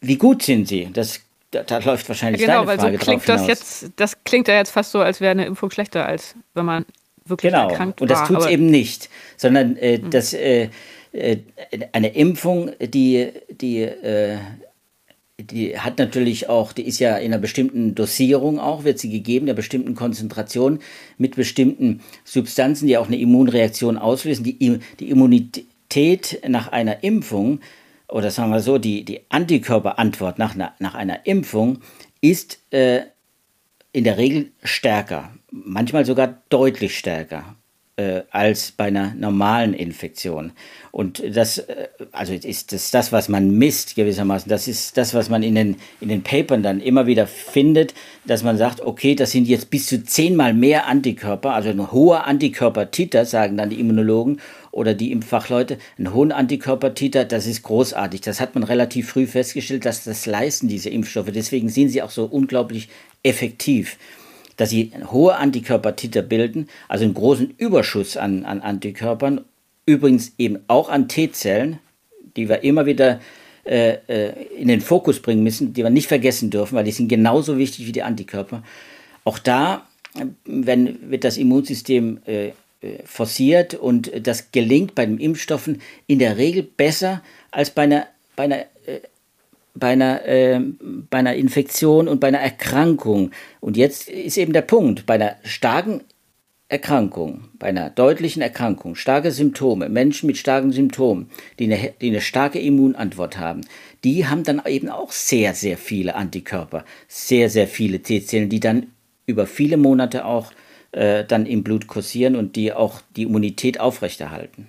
wie 0.00 0.16
gut 0.16 0.42
sind 0.42 0.66
sie? 0.66 0.88
Das 0.92 1.20
da, 1.50 1.62
da, 1.62 1.78
läuft 1.78 2.08
wahrscheinlich 2.08 2.40
genau, 2.40 2.64
deine 2.64 2.78
Frage 2.78 2.92
weil 2.92 2.98
so 2.98 3.04
klingt 3.04 3.28
das 3.28 3.46
jetzt, 3.46 3.90
das 3.96 4.22
klingt 4.24 4.48
ja 4.48 4.54
jetzt 4.54 4.70
fast 4.70 4.92
so, 4.92 5.00
als 5.00 5.20
wäre 5.20 5.32
eine 5.32 5.46
Impfung 5.46 5.70
schlechter, 5.70 6.06
als 6.06 6.34
wenn 6.54 6.64
man 6.64 6.84
wirklich 7.24 7.52
genau. 7.52 7.68
erkrankt 7.68 8.00
war. 8.00 8.02
Und 8.02 8.10
das 8.10 8.26
tut 8.26 8.38
es 8.38 8.46
eben 8.46 8.66
nicht, 8.66 9.08
sondern 9.36 9.76
äh, 9.76 9.98
hm. 9.98 10.10
das, 10.10 10.32
äh, 10.32 10.68
äh, 11.12 11.38
eine 11.92 12.14
Impfung, 12.14 12.70
die, 12.80 13.30
die, 13.50 13.82
äh, 13.82 14.38
die 15.38 15.78
hat 15.78 15.98
natürlich 15.98 16.48
auch, 16.48 16.72
die 16.72 16.86
ist 16.86 17.00
ja 17.00 17.16
in 17.16 17.32
einer 17.32 17.40
bestimmten 17.40 17.94
Dosierung 17.94 18.60
auch, 18.60 18.84
wird 18.84 18.98
sie 18.98 19.10
gegeben, 19.10 19.46
der 19.46 19.54
bestimmten 19.54 19.94
Konzentration 19.94 20.80
mit 21.18 21.36
bestimmten 21.36 22.00
Substanzen, 22.24 22.86
die 22.86 22.98
auch 22.98 23.06
eine 23.06 23.18
Immunreaktion 23.18 23.96
auslösen. 23.98 24.44
Die, 24.44 24.80
die 25.00 25.10
Immunität 25.10 26.40
nach 26.46 26.68
einer 26.68 27.02
Impfung 27.02 27.60
oder 28.10 28.30
sagen 28.30 28.50
wir 28.50 28.60
so, 28.60 28.78
die, 28.78 29.04
die 29.04 29.20
Antikörperantwort 29.28 30.38
nach 30.38 30.54
einer, 30.54 30.74
nach 30.78 30.94
einer 30.94 31.26
Impfung 31.26 31.80
ist 32.20 32.58
äh, 32.72 33.02
in 33.92 34.04
der 34.04 34.18
Regel 34.18 34.52
stärker, 34.62 35.30
manchmal 35.50 36.04
sogar 36.04 36.42
deutlich 36.48 36.96
stärker 36.96 37.56
äh, 38.00 38.22
als 38.30 38.72
bei 38.72 38.84
einer 38.84 39.14
normalen 39.14 39.74
Infektion. 39.74 40.52
Und 40.90 41.22
das, 41.36 41.58
äh, 41.58 41.88
also 42.12 42.32
ist 42.32 42.72
das, 42.72 42.90
das, 42.90 43.12
was 43.12 43.28
man 43.28 43.50
misst 43.50 43.94
gewissermaßen, 43.94 44.48
das 44.48 44.68
ist 44.68 44.96
das, 44.96 45.12
was 45.12 45.28
man 45.28 45.42
in 45.42 45.54
den, 45.54 45.76
in 46.00 46.08
den 46.08 46.22
Papern 46.22 46.62
dann 46.62 46.80
immer 46.80 47.06
wieder 47.06 47.26
findet, 47.26 47.94
dass 48.24 48.42
man 48.42 48.56
sagt, 48.56 48.80
okay, 48.80 49.14
das 49.14 49.32
sind 49.32 49.46
jetzt 49.48 49.70
bis 49.70 49.86
zu 49.86 50.02
zehnmal 50.02 50.54
mehr 50.54 50.86
Antikörper, 50.86 51.52
also 51.52 51.68
ein 51.68 51.92
hoher 51.92 52.26
Antikörpertiter, 52.26 53.24
sagen 53.24 53.56
dann 53.56 53.70
die 53.70 53.80
Immunologen 53.80 54.40
oder 54.72 54.94
die 54.94 55.12
Impffachleute, 55.12 55.78
einen 55.98 56.14
hohen 56.14 56.32
Antikörpertiter, 56.32 57.24
das 57.24 57.46
ist 57.46 57.62
großartig. 57.62 58.20
Das 58.20 58.40
hat 58.40 58.54
man 58.54 58.64
relativ 58.64 59.10
früh 59.10 59.26
festgestellt, 59.26 59.84
dass 59.84 60.04
das 60.04 60.26
leisten 60.26 60.68
diese 60.68 60.90
Impfstoffe. 60.90 61.30
Deswegen 61.32 61.68
sind 61.68 61.88
sie 61.88 62.02
auch 62.02 62.10
so 62.10 62.24
unglaublich 62.24 62.88
effektiv 63.22 63.98
dass 64.56 64.68
sie 64.68 64.92
hohe 65.10 65.36
Antikörpertiter 65.36 66.20
bilden, 66.20 66.68
also 66.86 67.04
einen 67.04 67.14
großen 67.14 67.54
Überschuss 67.56 68.18
an, 68.18 68.44
an 68.44 68.60
Antikörpern, 68.60 69.40
übrigens 69.86 70.34
eben 70.36 70.58
auch 70.68 70.90
an 70.90 71.08
T-Zellen, 71.08 71.78
die 72.36 72.50
wir 72.50 72.62
immer 72.62 72.84
wieder 72.84 73.20
äh, 73.64 73.96
äh, 74.06 74.32
in 74.58 74.68
den 74.68 74.82
Fokus 74.82 75.20
bringen 75.20 75.42
müssen, 75.42 75.72
die 75.72 75.82
wir 75.82 75.88
nicht 75.88 76.08
vergessen 76.08 76.50
dürfen, 76.50 76.74
weil 76.74 76.84
die 76.84 76.92
sind 76.92 77.08
genauso 77.08 77.56
wichtig 77.56 77.86
wie 77.86 77.92
die 77.92 78.02
Antikörper. 78.02 78.62
Auch 79.24 79.38
da 79.38 79.86
wenn, 80.44 81.10
wird 81.10 81.24
das 81.24 81.36
Immunsystem 81.36 82.18
äh, 82.26 82.50
forciert 83.04 83.74
und 83.74 84.10
das 84.26 84.52
gelingt 84.52 84.94
bei 84.94 85.04
den 85.04 85.18
Impfstoffen 85.18 85.82
in 86.06 86.18
der 86.18 86.38
Regel 86.38 86.62
besser 86.62 87.22
als 87.50 87.70
bei 87.70 87.82
einer, 87.82 88.06
bei 88.36 88.44
einer 88.44 88.60
äh, 88.86 89.00
bei 89.74 89.92
einer, 89.92 90.24
äh, 90.26 90.60
bei 90.80 91.18
einer 91.18 91.34
Infektion 91.34 92.08
und 92.08 92.20
bei 92.20 92.28
einer 92.28 92.40
Erkrankung. 92.40 93.30
Und 93.60 93.76
jetzt 93.76 94.08
ist 94.08 94.36
eben 94.36 94.52
der 94.52 94.62
Punkt, 94.62 95.06
bei 95.06 95.14
einer 95.14 95.36
starken 95.44 96.02
Erkrankung, 96.68 97.48
bei 97.58 97.68
einer 97.68 97.90
deutlichen 97.90 98.42
Erkrankung, 98.42 98.94
starke 98.94 99.32
Symptome, 99.32 99.88
Menschen 99.88 100.26
mit 100.26 100.38
starken 100.38 100.72
Symptomen, 100.72 101.30
die 101.58 101.64
eine, 101.64 101.94
die 102.00 102.10
eine 102.10 102.20
starke 102.20 102.60
Immunantwort 102.60 103.38
haben, 103.38 103.62
die 104.04 104.26
haben 104.26 104.44
dann 104.44 104.62
eben 104.66 104.88
auch 104.88 105.10
sehr, 105.10 105.54
sehr 105.54 105.76
viele 105.76 106.14
Antikörper, 106.14 106.84
sehr, 107.08 107.50
sehr 107.50 107.66
viele 107.66 108.00
T-Zellen, 108.00 108.48
die 108.48 108.60
dann 108.60 108.86
über 109.26 109.46
viele 109.46 109.76
Monate 109.76 110.24
auch 110.24 110.52
äh, 110.92 111.24
dann 111.24 111.46
im 111.46 111.62
Blut 111.62 111.86
kursieren 111.86 112.36
und 112.36 112.56
die 112.56 112.72
auch 112.72 113.00
die 113.16 113.22
Immunität 113.22 113.78
aufrechterhalten. 113.78 114.68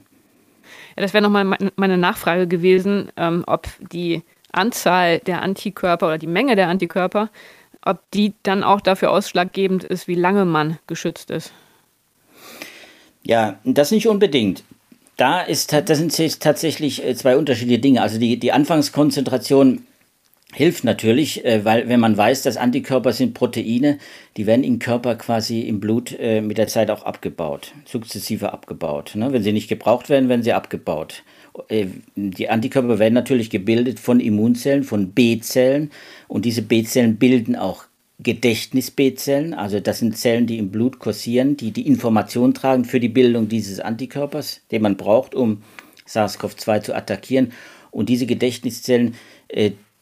Ja, 0.95 1.03
das 1.03 1.13
wäre 1.13 1.23
nochmal 1.23 1.57
meine 1.75 1.97
Nachfrage 1.97 2.47
gewesen, 2.47 3.11
ähm, 3.17 3.43
ob 3.47 3.67
die 3.91 4.21
Anzahl 4.51 5.19
der 5.19 5.41
Antikörper 5.41 6.07
oder 6.07 6.17
die 6.17 6.27
Menge 6.27 6.55
der 6.55 6.67
Antikörper, 6.67 7.29
ob 7.83 7.99
die 8.11 8.33
dann 8.43 8.63
auch 8.63 8.81
dafür 8.81 9.11
ausschlaggebend 9.11 9.83
ist, 9.83 10.07
wie 10.07 10.15
lange 10.15 10.45
man 10.45 10.77
geschützt 10.87 11.31
ist. 11.31 11.53
Ja, 13.23 13.59
das 13.63 13.91
nicht 13.91 14.07
unbedingt. 14.07 14.63
Da 15.17 15.41
ist, 15.41 15.71
das 15.73 15.97
sind 15.97 16.39
tatsächlich 16.39 17.05
äh, 17.05 17.15
zwei 17.15 17.37
unterschiedliche 17.37 17.79
Dinge. 17.79 18.01
Also 18.01 18.19
die, 18.19 18.37
die 18.37 18.51
Anfangskonzentration 18.51 19.85
hilft 20.53 20.83
natürlich, 20.83 21.45
äh, 21.45 21.63
weil 21.65 21.87
wenn 21.89 21.99
man 21.99 22.17
weiß, 22.17 22.41
dass 22.43 22.57
Antikörper 22.57 23.13
sind 23.13 23.33
Proteine, 23.33 23.97
die 24.37 24.45
werden 24.45 24.63
im 24.63 24.79
Körper 24.79 25.15
quasi 25.15 25.61
im 25.61 25.79
Blut 25.79 26.17
äh, 26.19 26.41
mit 26.41 26.57
der 26.57 26.67
Zeit 26.67 26.89
auch 26.89 27.03
abgebaut, 27.03 27.73
sukzessive 27.85 28.53
abgebaut. 28.53 29.13
Ne? 29.15 29.31
Wenn 29.31 29.43
sie 29.43 29.53
nicht 29.53 29.69
gebraucht 29.69 30.09
werden, 30.09 30.29
werden 30.29 30.43
sie 30.43 30.53
abgebaut. 30.53 31.23
Äh, 31.69 31.87
die 32.15 32.49
Antikörper 32.49 32.99
werden 32.99 33.13
natürlich 33.13 33.49
gebildet 33.49 33.99
von 33.99 34.19
Immunzellen, 34.19 34.83
von 34.83 35.11
B-Zellen 35.11 35.91
und 36.27 36.45
diese 36.45 36.61
B-Zellen 36.61 37.17
bilden 37.17 37.55
auch 37.55 37.85
Gedächtnis-B-Zellen, 38.23 39.55
also 39.55 39.79
das 39.79 39.97
sind 39.97 40.15
Zellen, 40.15 40.45
die 40.45 40.59
im 40.59 40.69
Blut 40.69 40.99
kursieren, 40.99 41.57
die 41.57 41.71
die 41.71 41.87
Information 41.87 42.53
tragen 42.53 42.85
für 42.85 42.99
die 42.99 43.09
Bildung 43.09 43.47
dieses 43.47 43.79
Antikörpers, 43.79 44.61
den 44.69 44.83
man 44.83 44.95
braucht, 44.95 45.33
um 45.33 45.63
SARS-CoV-2 46.07 46.81
zu 46.83 46.95
attackieren. 46.95 47.51
Und 47.89 48.09
diese 48.09 48.27
Gedächtniszellen, 48.27 49.15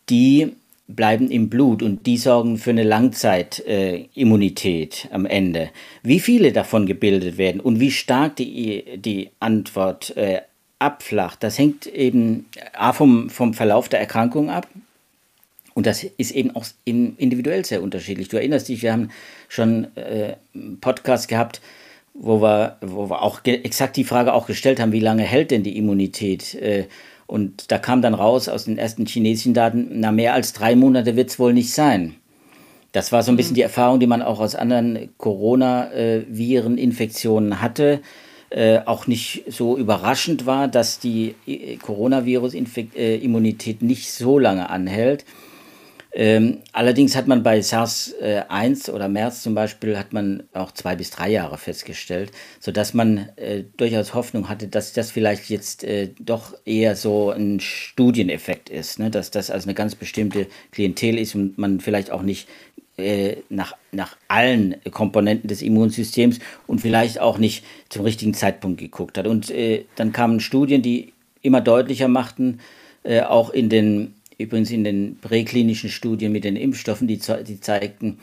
die 0.10 0.54
bleiben 0.90 1.30
im 1.30 1.50
Blut 1.50 1.82
und 1.84 2.08
die 2.08 2.18
sorgen 2.18 2.58
für 2.58 2.72
eine 2.72 2.84
Langzeitimmunität 2.84 5.06
äh, 5.06 5.14
am 5.14 5.28
Ende. 5.28 5.70
Wie 6.02 6.20
viele 6.20 6.52
davon 6.52 6.88
gebildet 6.88 7.38
werden 7.38 7.62
und 7.62 7.80
wie 7.80 7.92
stark 7.92 8.38
die, 8.38 8.98
die 8.98 9.30
Antwort 9.40 10.18
äh, 10.18 10.42
abflacht, 10.80 11.44
das 11.44 11.60
hängt 11.60 11.86
eben 11.86 12.48
A 12.74 12.94
vom, 12.94 13.30
vom 13.30 13.54
Verlauf 13.54 13.88
der 13.88 14.00
Erkrankung 14.00 14.50
ab. 14.50 14.68
Und 15.76 15.86
das 15.86 16.04
ist 16.04 16.32
eben 16.32 16.56
auch 16.56 16.66
individuell 16.86 17.64
sehr 17.64 17.84
unterschiedlich. 17.84 18.28
Du 18.28 18.38
erinnerst 18.38 18.68
dich, 18.68 18.82
wir 18.82 18.92
haben 18.92 19.12
schon 19.48 19.96
äh, 19.96 20.34
einen 20.54 20.80
Podcast 20.82 21.28
gehabt, 21.28 21.62
wo 22.16 22.42
wir, 22.42 22.78
wo 22.82 23.08
wir 23.10 23.22
auch 23.22 23.42
exakt 23.46 23.96
die 23.96 24.04
Frage 24.04 24.34
auch 24.34 24.48
gestellt 24.48 24.80
haben, 24.80 24.92
wie 24.92 25.00
lange 25.00 25.22
hält 25.24 25.52
denn 25.52 25.62
die 25.64 25.78
Immunität? 25.78 26.56
Äh, 26.56 26.86
und 27.30 27.72
da 27.72 27.78
kam 27.78 28.02
dann 28.02 28.14
raus 28.14 28.50
aus 28.50 28.66
den 28.66 28.78
ersten 28.78 29.06
chinesischen 29.06 29.54
Daten, 29.54 29.88
na 30.00 30.12
mehr 30.12 30.34
als 30.34 30.52
drei 30.54 30.76
Monate 30.76 31.16
wird 31.16 31.30
es 31.30 31.40
wohl 31.40 31.54
nicht 31.54 31.74
sein. 31.74 32.16
Das 32.92 33.12
war 33.12 33.22
so 33.22 33.32
ein 33.32 33.38
bisschen 33.38 33.54
mhm. 33.54 33.58
die 33.58 33.62
Erfahrung, 33.62 34.00
die 34.00 34.08
man 34.08 34.24
auch 34.24 34.40
aus 34.40 34.56
anderen 34.56 35.10
Coronaviren-Infektionen 35.18 37.62
hatte 37.62 38.02
äh, 38.50 38.80
auch 38.86 39.08
nicht 39.08 39.44
so 39.48 39.78
überraschend 39.78 40.46
war, 40.46 40.68
dass 40.68 41.00
die 41.00 41.36
äh, 41.46 41.78
Coronavirus-Immunität 41.78 43.82
nicht 43.84 44.12
so 44.12 44.38
lange 44.40 44.70
anhält. 44.70 45.24
Ähm, 46.12 46.60
allerdings 46.74 47.16
hat 47.16 47.28
man 47.28 47.44
bei 47.44 47.60
SARS-1 47.60 48.90
äh, 48.90 48.92
oder 48.92 49.08
MERS 49.08 49.44
zum 49.44 49.54
Beispiel 49.54 49.96
hat 49.96 50.12
man 50.12 50.44
auch 50.54 50.72
zwei 50.72 50.96
bis 50.96 51.12
drei 51.12 51.30
Jahre 51.30 51.60
festgestellt, 51.60 52.32
sodass 52.60 52.96
man 52.96 53.30
äh, 53.36 53.64
durchaus 53.78 54.16
Hoffnung 54.16 54.50
hatte, 54.50 54.68
dass 54.68 54.94
das 54.94 55.12
vielleicht 55.12 55.50
jetzt 55.50 55.84
äh, 55.84 56.10
doch 56.20 56.56
eher 56.66 56.96
so 56.96 57.30
ein 57.30 57.60
Studieneffekt 57.60 58.70
ist, 58.70 58.98
ne? 58.98 59.12
dass 59.12 59.30
das 59.30 59.52
also 59.52 59.68
eine 59.68 59.76
ganz 59.76 59.94
bestimmte 59.94 60.48
Klientel 60.72 61.20
ist 61.20 61.36
und 61.36 61.60
man 61.60 61.80
vielleicht 61.80 62.10
auch 62.10 62.24
nicht 62.24 62.48
äh, 62.98 63.38
nach, 63.50 63.76
nach 63.92 64.18
allen 64.28 64.76
Komponenten 64.92 65.48
des 65.48 65.62
Immunsystems 65.62 66.40
und 66.66 66.82
vielleicht 66.82 67.20
auch 67.20 67.38
nicht 67.38 67.64
zum 67.90 68.04
richtigen 68.04 68.34
Zeitpunkt 68.34 68.80
geguckt 68.80 69.18
hat. 69.18 69.28
Und 69.28 69.52
äh, 69.52 69.86
dann 69.96 70.12
kamen 70.12 70.40
Studien, 70.40 70.82
die 70.82 71.14
immer 71.42 71.62
deutlicher 71.62 72.08
machten, 72.08 72.60
äh, 73.04 73.22
auch 73.22 73.52
in 73.52 73.70
den 73.70 74.16
übrigens 74.40 74.72
in 74.72 74.84
den 74.84 75.18
präklinischen 75.20 75.90
Studien 75.90 76.32
mit 76.32 76.46
den 76.46 76.56
Impfstoffen, 76.56 77.08
die, 77.08 77.20
die 77.48 77.60
zeigten, 77.60 78.18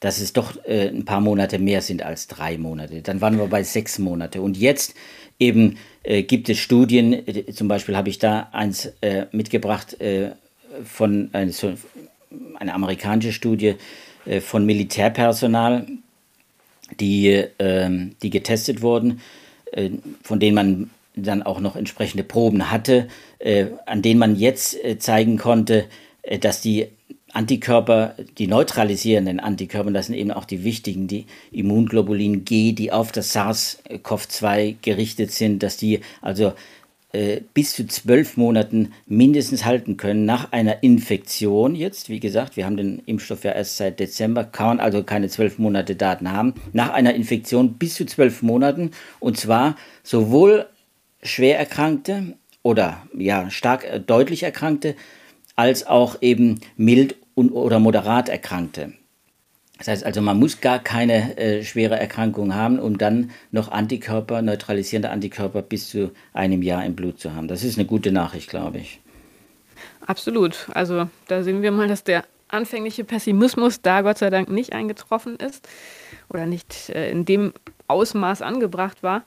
dass 0.00 0.20
es 0.20 0.32
doch 0.32 0.56
äh, 0.64 0.88
ein 0.88 1.04
paar 1.04 1.20
Monate 1.20 1.58
mehr 1.58 1.82
sind 1.82 2.02
als 2.02 2.28
drei 2.28 2.56
Monate. 2.56 3.02
Dann 3.02 3.20
waren 3.20 3.36
wir 3.36 3.46
bei 3.48 3.62
sechs 3.62 3.98
Monate. 3.98 4.40
Und 4.40 4.56
jetzt 4.56 4.94
eben 5.38 5.76
äh, 6.04 6.22
gibt 6.22 6.48
es 6.48 6.58
Studien, 6.58 7.12
äh, 7.12 7.52
zum 7.52 7.66
Beispiel 7.68 7.96
habe 7.96 8.08
ich 8.08 8.18
da 8.18 8.48
eins 8.52 8.92
äh, 9.00 9.26
mitgebracht 9.32 10.00
äh, 10.00 10.30
von 10.84 11.30
eine, 11.32 11.52
so, 11.52 11.74
eine 12.54 12.72
amerikanische 12.72 13.32
Studie 13.32 13.74
äh, 14.24 14.40
von 14.40 14.64
Militärpersonal, 14.66 15.86
die, 17.00 17.44
ähm, 17.58 18.14
die 18.22 18.30
getestet 18.30 18.80
wurden, 18.82 19.20
von 20.22 20.38
denen 20.38 20.54
man 20.54 20.90
dann 21.16 21.42
auch 21.42 21.60
noch 21.60 21.76
entsprechende 21.76 22.22
Proben 22.22 22.70
hatte, 22.70 23.08
äh, 23.38 23.66
an 23.86 24.02
denen 24.02 24.20
man 24.20 24.36
jetzt 24.36 24.82
äh, 24.84 24.98
zeigen 24.98 25.38
konnte, 25.38 25.86
äh, 26.22 26.38
dass 26.38 26.60
die 26.60 26.88
Antikörper, 27.32 28.14
die 28.38 28.46
neutralisierenden 28.46 29.40
Antikörper, 29.40 29.90
das 29.90 30.06
sind 30.06 30.14
eben 30.14 30.30
auch 30.30 30.44
die 30.44 30.64
wichtigen, 30.64 31.06
die 31.06 31.26
Immunglobulin 31.52 32.44
G, 32.44 32.72
die 32.72 32.92
auf 32.92 33.12
das 33.12 33.34
SARS-CoV-2 33.34 34.76
gerichtet 34.80 35.32
sind, 35.32 35.62
dass 35.62 35.76
die 35.76 36.00
also 36.22 36.52
äh, 37.12 37.40
bis 37.54 37.74
zu 37.74 37.86
zwölf 37.86 38.36
Monaten 38.36 38.92
mindestens 39.06 39.64
halten 39.64 39.96
können 39.96 40.24
nach 40.24 40.52
einer 40.52 40.82
Infektion. 40.82 41.74
Jetzt, 41.74 42.08
wie 42.08 42.20
gesagt, 42.20 42.56
wir 42.56 42.66
haben 42.66 42.76
den 42.76 43.00
Impfstoff 43.06 43.44
ja 43.44 43.52
erst 43.52 43.76
seit 43.76 44.00
Dezember, 44.00 44.44
kann 44.44 44.80
also 44.80 45.02
keine 45.02 45.28
zwölf 45.28 45.58
Monate 45.58 45.94
Daten 45.94 46.32
haben. 46.32 46.54
Nach 46.72 46.90
einer 46.90 47.14
Infektion 47.14 47.74
bis 47.74 47.94
zu 47.94 48.06
zwölf 48.06 48.42
Monaten 48.42 48.90
und 49.20 49.36
zwar 49.36 49.76
sowohl 50.02 50.66
schwer 51.22 51.58
Erkrankte 51.58 52.36
oder 52.62 53.06
ja 53.16 53.50
stark 53.50 53.84
äh, 53.84 54.00
deutlich 54.00 54.42
Erkrankte 54.42 54.96
als 55.54 55.86
auch 55.86 56.20
eben 56.20 56.60
mild 56.76 57.16
und, 57.34 57.50
oder 57.50 57.78
moderat 57.78 58.28
Erkrankte. 58.28 58.92
Das 59.78 59.88
heißt 59.88 60.04
also, 60.04 60.22
man 60.22 60.38
muss 60.38 60.60
gar 60.60 60.78
keine 60.78 61.36
äh, 61.36 61.62
schwere 61.62 61.98
Erkrankung 61.98 62.54
haben, 62.54 62.78
um 62.78 62.96
dann 62.96 63.30
noch 63.50 63.70
Antikörper, 63.70 64.40
neutralisierende 64.40 65.10
Antikörper 65.10 65.60
bis 65.60 65.90
zu 65.90 66.12
einem 66.32 66.62
Jahr 66.62 66.84
im 66.84 66.96
Blut 66.96 67.20
zu 67.20 67.34
haben. 67.34 67.46
Das 67.46 67.62
ist 67.62 67.78
eine 67.78 67.86
gute 67.86 68.10
Nachricht, 68.10 68.48
glaube 68.48 68.78
ich. 68.78 69.00
Absolut. 70.06 70.68
Also 70.72 71.08
da 71.28 71.42
sehen 71.42 71.60
wir 71.60 71.72
mal, 71.72 71.88
dass 71.88 72.04
der 72.04 72.24
anfängliche 72.48 73.04
Pessimismus 73.04 73.82
da 73.82 74.02
Gott 74.02 74.18
sei 74.18 74.30
Dank 74.30 74.48
nicht 74.48 74.72
eingetroffen 74.72 75.36
ist 75.36 75.68
oder 76.28 76.46
nicht 76.46 76.90
äh, 76.90 77.10
in 77.10 77.24
dem 77.24 77.52
Ausmaß 77.88 78.42
angebracht 78.42 79.02
war. 79.02 79.24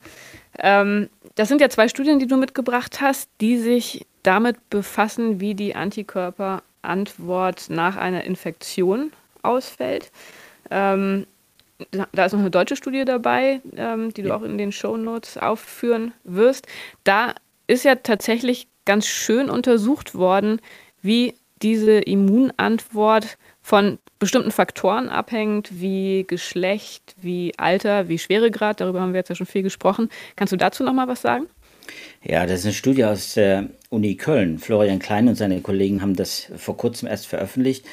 Ähm, 0.57 1.09
das 1.35 1.47
sind 1.47 1.61
ja 1.61 1.69
zwei 1.69 1.87
Studien, 1.87 2.19
die 2.19 2.27
du 2.27 2.37
mitgebracht 2.37 3.01
hast, 3.01 3.29
die 3.41 3.57
sich 3.57 4.05
damit 4.23 4.69
befassen, 4.69 5.39
wie 5.39 5.55
die 5.55 5.75
Antikörperantwort 5.75 7.69
nach 7.69 7.95
einer 7.95 8.23
Infektion 8.23 9.11
ausfällt. 9.41 10.11
Ähm, 10.69 11.25
da 12.11 12.25
ist 12.25 12.33
noch 12.33 12.39
eine 12.39 12.51
deutsche 12.51 12.75
Studie 12.75 13.05
dabei, 13.05 13.61
ähm, 13.77 14.13
die 14.13 14.23
du 14.23 14.29
ja. 14.29 14.35
auch 14.35 14.41
in 14.41 14.57
den 14.57 14.73
Show 14.73 14.97
Notes 14.97 15.37
aufführen 15.37 16.13
wirst. 16.25 16.67
Da 17.05 17.35
ist 17.67 17.85
ja 17.85 17.95
tatsächlich 17.95 18.67
ganz 18.85 19.05
schön 19.05 19.49
untersucht 19.49 20.15
worden, 20.15 20.59
wie 21.01 21.35
diese 21.61 21.99
Immunantwort 21.99 23.37
von 23.61 23.99
bestimmten 24.19 24.51
Faktoren 24.51 25.09
abhängt, 25.09 25.69
wie 25.79 26.25
Geschlecht, 26.27 27.15
wie 27.21 27.53
Alter, 27.57 28.09
wie 28.09 28.19
Schweregrad. 28.19 28.81
Darüber 28.81 29.01
haben 29.01 29.13
wir 29.13 29.19
jetzt 29.19 29.29
ja 29.29 29.35
schon 29.35 29.47
viel 29.47 29.63
gesprochen. 29.63 30.09
Kannst 30.35 30.51
du 30.51 30.57
dazu 30.57 30.83
noch 30.83 30.93
mal 30.93 31.07
was 31.07 31.21
sagen? 31.21 31.47
Ja, 32.23 32.45
das 32.45 32.59
ist 32.59 32.65
eine 32.65 32.73
Studie 32.73 33.05
aus 33.05 33.33
der 33.33 33.69
Uni 33.89 34.15
Köln. 34.15 34.59
Florian 34.59 34.99
Klein 34.99 35.27
und 35.27 35.35
seine 35.35 35.61
Kollegen 35.61 36.01
haben 36.01 36.15
das 36.15 36.51
vor 36.57 36.77
kurzem 36.77 37.07
erst 37.07 37.27
veröffentlicht. 37.27 37.85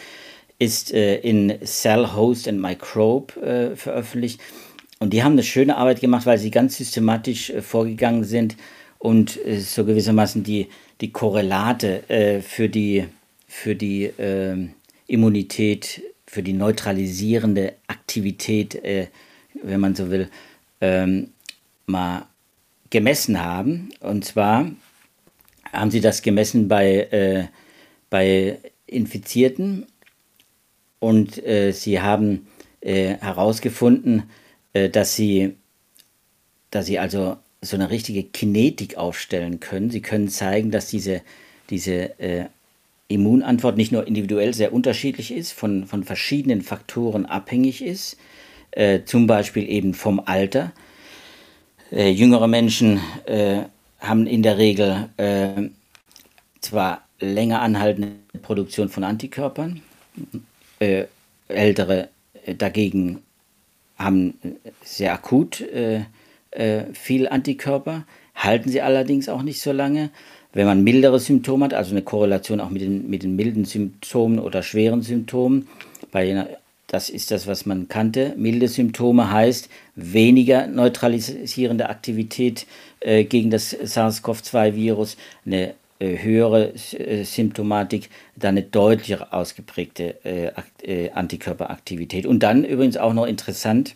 Ist 0.58 0.92
äh, 0.92 1.16
in 1.16 1.58
Cell 1.64 2.14
Host 2.14 2.48
and 2.48 2.60
Microbe 2.60 3.40
äh, 3.40 3.76
veröffentlicht. 3.76 4.40
Und 4.98 5.12
die 5.12 5.22
haben 5.22 5.32
eine 5.32 5.42
schöne 5.42 5.76
Arbeit 5.76 6.00
gemacht, 6.00 6.26
weil 6.26 6.38
sie 6.38 6.50
ganz 6.50 6.76
systematisch 6.76 7.50
äh, 7.50 7.62
vorgegangen 7.62 8.24
sind 8.24 8.56
und 8.98 9.38
äh, 9.46 9.60
so 9.60 9.84
gewissermaßen 9.84 10.42
die, 10.42 10.68
die 11.00 11.12
Korrelate 11.12 12.08
äh, 12.08 12.40
für 12.40 12.68
die, 12.68 13.06
für 13.46 13.74
die 13.74 14.10
ähm, 14.18 14.74
Immunität 15.06 16.02
für 16.26 16.42
die 16.42 16.52
neutralisierende 16.52 17.74
Aktivität, 17.86 18.74
äh, 18.74 19.08
wenn 19.62 19.80
man 19.80 19.94
so 19.94 20.10
will, 20.10 20.28
ähm, 20.80 21.32
mal 21.86 22.26
gemessen 22.90 23.42
haben. 23.42 23.90
Und 24.00 24.24
zwar 24.24 24.70
haben 25.72 25.90
sie 25.90 26.00
das 26.00 26.22
gemessen 26.22 26.68
bei, 26.68 27.02
äh, 27.10 27.46
bei 28.10 28.58
Infizierten 28.86 29.86
und 30.98 31.44
äh, 31.44 31.72
sie 31.72 32.00
haben 32.00 32.48
äh, 32.80 33.16
herausgefunden, 33.16 34.24
äh, 34.72 34.88
dass, 34.88 35.14
sie, 35.14 35.56
dass 36.70 36.86
sie 36.86 36.98
also 36.98 37.36
so 37.62 37.76
eine 37.76 37.90
richtige 37.90 38.24
Kinetik 38.24 38.96
aufstellen 38.96 39.60
können. 39.60 39.90
Sie 39.90 40.02
können 40.02 40.28
zeigen, 40.28 40.70
dass 40.70 40.88
diese, 40.88 41.22
diese 41.70 42.18
äh, 42.18 42.46
Immunantwort 43.08 43.76
nicht 43.76 43.92
nur 43.92 44.06
individuell 44.06 44.52
sehr 44.52 44.72
unterschiedlich 44.72 45.32
ist, 45.32 45.52
von, 45.52 45.86
von 45.86 46.04
verschiedenen 46.04 46.62
Faktoren 46.62 47.26
abhängig 47.26 47.82
ist, 47.82 48.16
äh, 48.72 49.04
zum 49.04 49.26
Beispiel 49.26 49.68
eben 49.68 49.94
vom 49.94 50.20
Alter. 50.24 50.72
Äh, 51.92 52.10
jüngere 52.10 52.48
Menschen 52.48 53.00
äh, 53.26 53.62
haben 54.00 54.26
in 54.26 54.42
der 54.42 54.58
Regel 54.58 55.08
äh, 55.16 55.70
zwar 56.60 57.06
länger 57.20 57.60
anhaltende 57.62 58.16
Produktion 58.42 58.88
von 58.88 59.04
Antikörpern, 59.04 59.82
äh, 60.80 61.04
ältere 61.48 62.08
äh, 62.44 62.54
dagegen 62.54 63.22
haben 63.98 64.34
sehr 64.84 65.14
akut 65.14 65.64
viel 66.92 67.28
Antikörper, 67.28 68.04
halten 68.34 68.70
sie 68.70 68.80
allerdings 68.80 69.28
auch 69.28 69.42
nicht 69.42 69.60
so 69.60 69.72
lange. 69.72 70.10
Wenn 70.56 70.64
man 70.64 70.82
mildere 70.82 71.20
Symptome 71.20 71.66
hat, 71.66 71.74
also 71.74 71.90
eine 71.90 72.00
Korrelation 72.00 72.60
auch 72.60 72.70
mit 72.70 72.80
den, 72.80 73.10
mit 73.10 73.22
den 73.22 73.36
milden 73.36 73.66
Symptomen 73.66 74.38
oder 74.38 74.62
schweren 74.62 75.02
Symptomen, 75.02 75.68
bei 76.10 76.46
das 76.86 77.10
ist 77.10 77.30
das, 77.30 77.46
was 77.46 77.66
man 77.66 77.88
kannte. 77.88 78.32
Milde 78.38 78.66
Symptome 78.66 79.30
heißt 79.30 79.68
weniger 79.96 80.66
neutralisierende 80.66 81.90
Aktivität 81.90 82.66
äh, 83.00 83.24
gegen 83.24 83.50
das 83.50 83.72
SARS-CoV-2-Virus, 83.74 85.18
eine 85.44 85.74
äh, 85.98 86.16
höhere 86.22 86.72
äh, 86.72 87.24
Symptomatik, 87.24 88.08
dann 88.34 88.56
eine 88.56 88.62
deutlicher 88.62 89.34
ausgeprägte 89.34 90.24
äh, 90.24 90.52
äh, 90.82 91.10
Antikörperaktivität. 91.10 92.24
Und 92.24 92.42
dann 92.42 92.64
übrigens 92.64 92.96
auch 92.96 93.12
noch 93.12 93.26
interessant, 93.26 93.94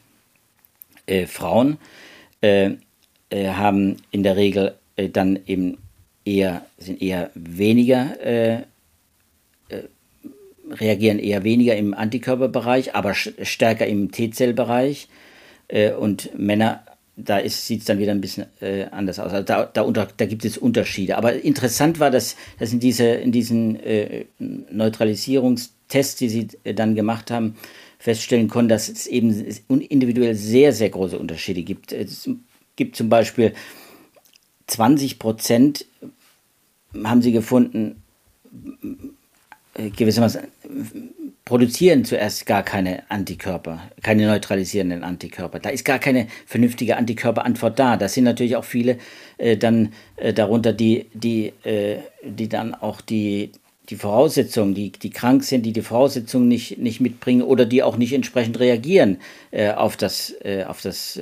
äh, 1.06 1.24
Frauen 1.24 1.78
haben 3.32 3.96
in 4.10 4.22
der 4.22 4.36
Regel 4.36 4.74
dann 5.12 5.38
eben 5.46 5.76
eher, 6.30 6.66
sind 6.78 7.02
eher 7.02 7.30
weniger, 7.34 8.20
äh, 8.24 8.54
äh, 9.68 9.82
reagieren 10.70 11.18
eher 11.18 11.44
weniger 11.44 11.76
im 11.76 11.94
Antikörperbereich, 11.94 12.94
aber 12.94 13.14
stärker 13.14 13.86
im 13.86 14.12
T-Zellbereich. 14.12 15.08
Äh, 15.68 15.92
und 15.92 16.38
Männer, 16.38 16.84
da 17.16 17.46
sieht 17.48 17.80
es 17.80 17.86
dann 17.86 17.98
wieder 17.98 18.12
ein 18.12 18.20
bisschen 18.20 18.46
äh, 18.60 18.84
anders 18.90 19.18
aus. 19.18 19.32
Also 19.32 19.44
da, 19.44 19.64
da, 19.66 19.82
unter, 19.82 20.08
da 20.16 20.26
gibt 20.26 20.44
es 20.44 20.56
Unterschiede. 20.56 21.16
Aber 21.16 21.34
interessant 21.34 22.00
war, 22.00 22.10
dass, 22.10 22.36
dass 22.58 22.72
in, 22.72 22.80
diese, 22.80 23.06
in 23.06 23.32
diesen 23.32 23.78
äh, 23.80 24.26
Neutralisierungstests, 24.38 26.16
die 26.16 26.28
sie 26.28 26.48
äh, 26.64 26.74
dann 26.74 26.94
gemacht 26.94 27.30
haben, 27.30 27.56
feststellen 27.98 28.48
konnten, 28.48 28.70
dass 28.70 28.88
es 28.88 29.06
eben 29.06 29.30
individuell 29.68 30.34
sehr, 30.34 30.72
sehr 30.72 30.88
große 30.88 31.18
Unterschiede 31.18 31.62
gibt. 31.62 31.92
Es 31.92 32.28
gibt 32.76 32.96
zum 32.96 33.10
Beispiel 33.10 33.52
20 34.68 35.18
Prozent 35.18 35.84
haben 37.04 37.22
sie 37.22 37.32
gefunden, 37.32 38.02
äh, 39.74 39.90
gewissermaßen 39.90 40.40
produzieren 41.44 42.04
zuerst 42.04 42.46
gar 42.46 42.62
keine 42.62 43.02
Antikörper, 43.10 43.80
keine 44.02 44.26
neutralisierenden 44.26 45.02
Antikörper. 45.02 45.58
Da 45.58 45.70
ist 45.70 45.84
gar 45.84 45.98
keine 45.98 46.28
vernünftige 46.46 46.96
Antikörperantwort 46.96 47.76
da. 47.76 47.96
Da 47.96 48.08
sind 48.08 48.22
natürlich 48.22 48.54
auch 48.54 48.64
viele 48.64 48.98
äh, 49.36 49.56
dann 49.56 49.92
äh, 50.14 50.32
darunter, 50.32 50.72
die, 50.72 51.06
die, 51.12 51.52
äh, 51.64 51.98
die 52.22 52.48
dann 52.48 52.74
auch 52.74 53.00
die, 53.00 53.50
die 53.88 53.96
Voraussetzungen, 53.96 54.74
die, 54.74 54.92
die 54.92 55.10
krank 55.10 55.42
sind, 55.42 55.66
die 55.66 55.72
die 55.72 55.82
Voraussetzungen 55.82 56.46
nicht, 56.46 56.78
nicht 56.78 57.00
mitbringen 57.00 57.42
oder 57.42 57.66
die 57.66 57.82
auch 57.82 57.96
nicht 57.96 58.12
entsprechend 58.12 58.60
reagieren 58.60 59.18
äh, 59.50 59.72
auf 59.72 59.96
das, 59.96 60.32
äh, 60.44 60.64
auf 60.64 60.80
das, 60.80 61.18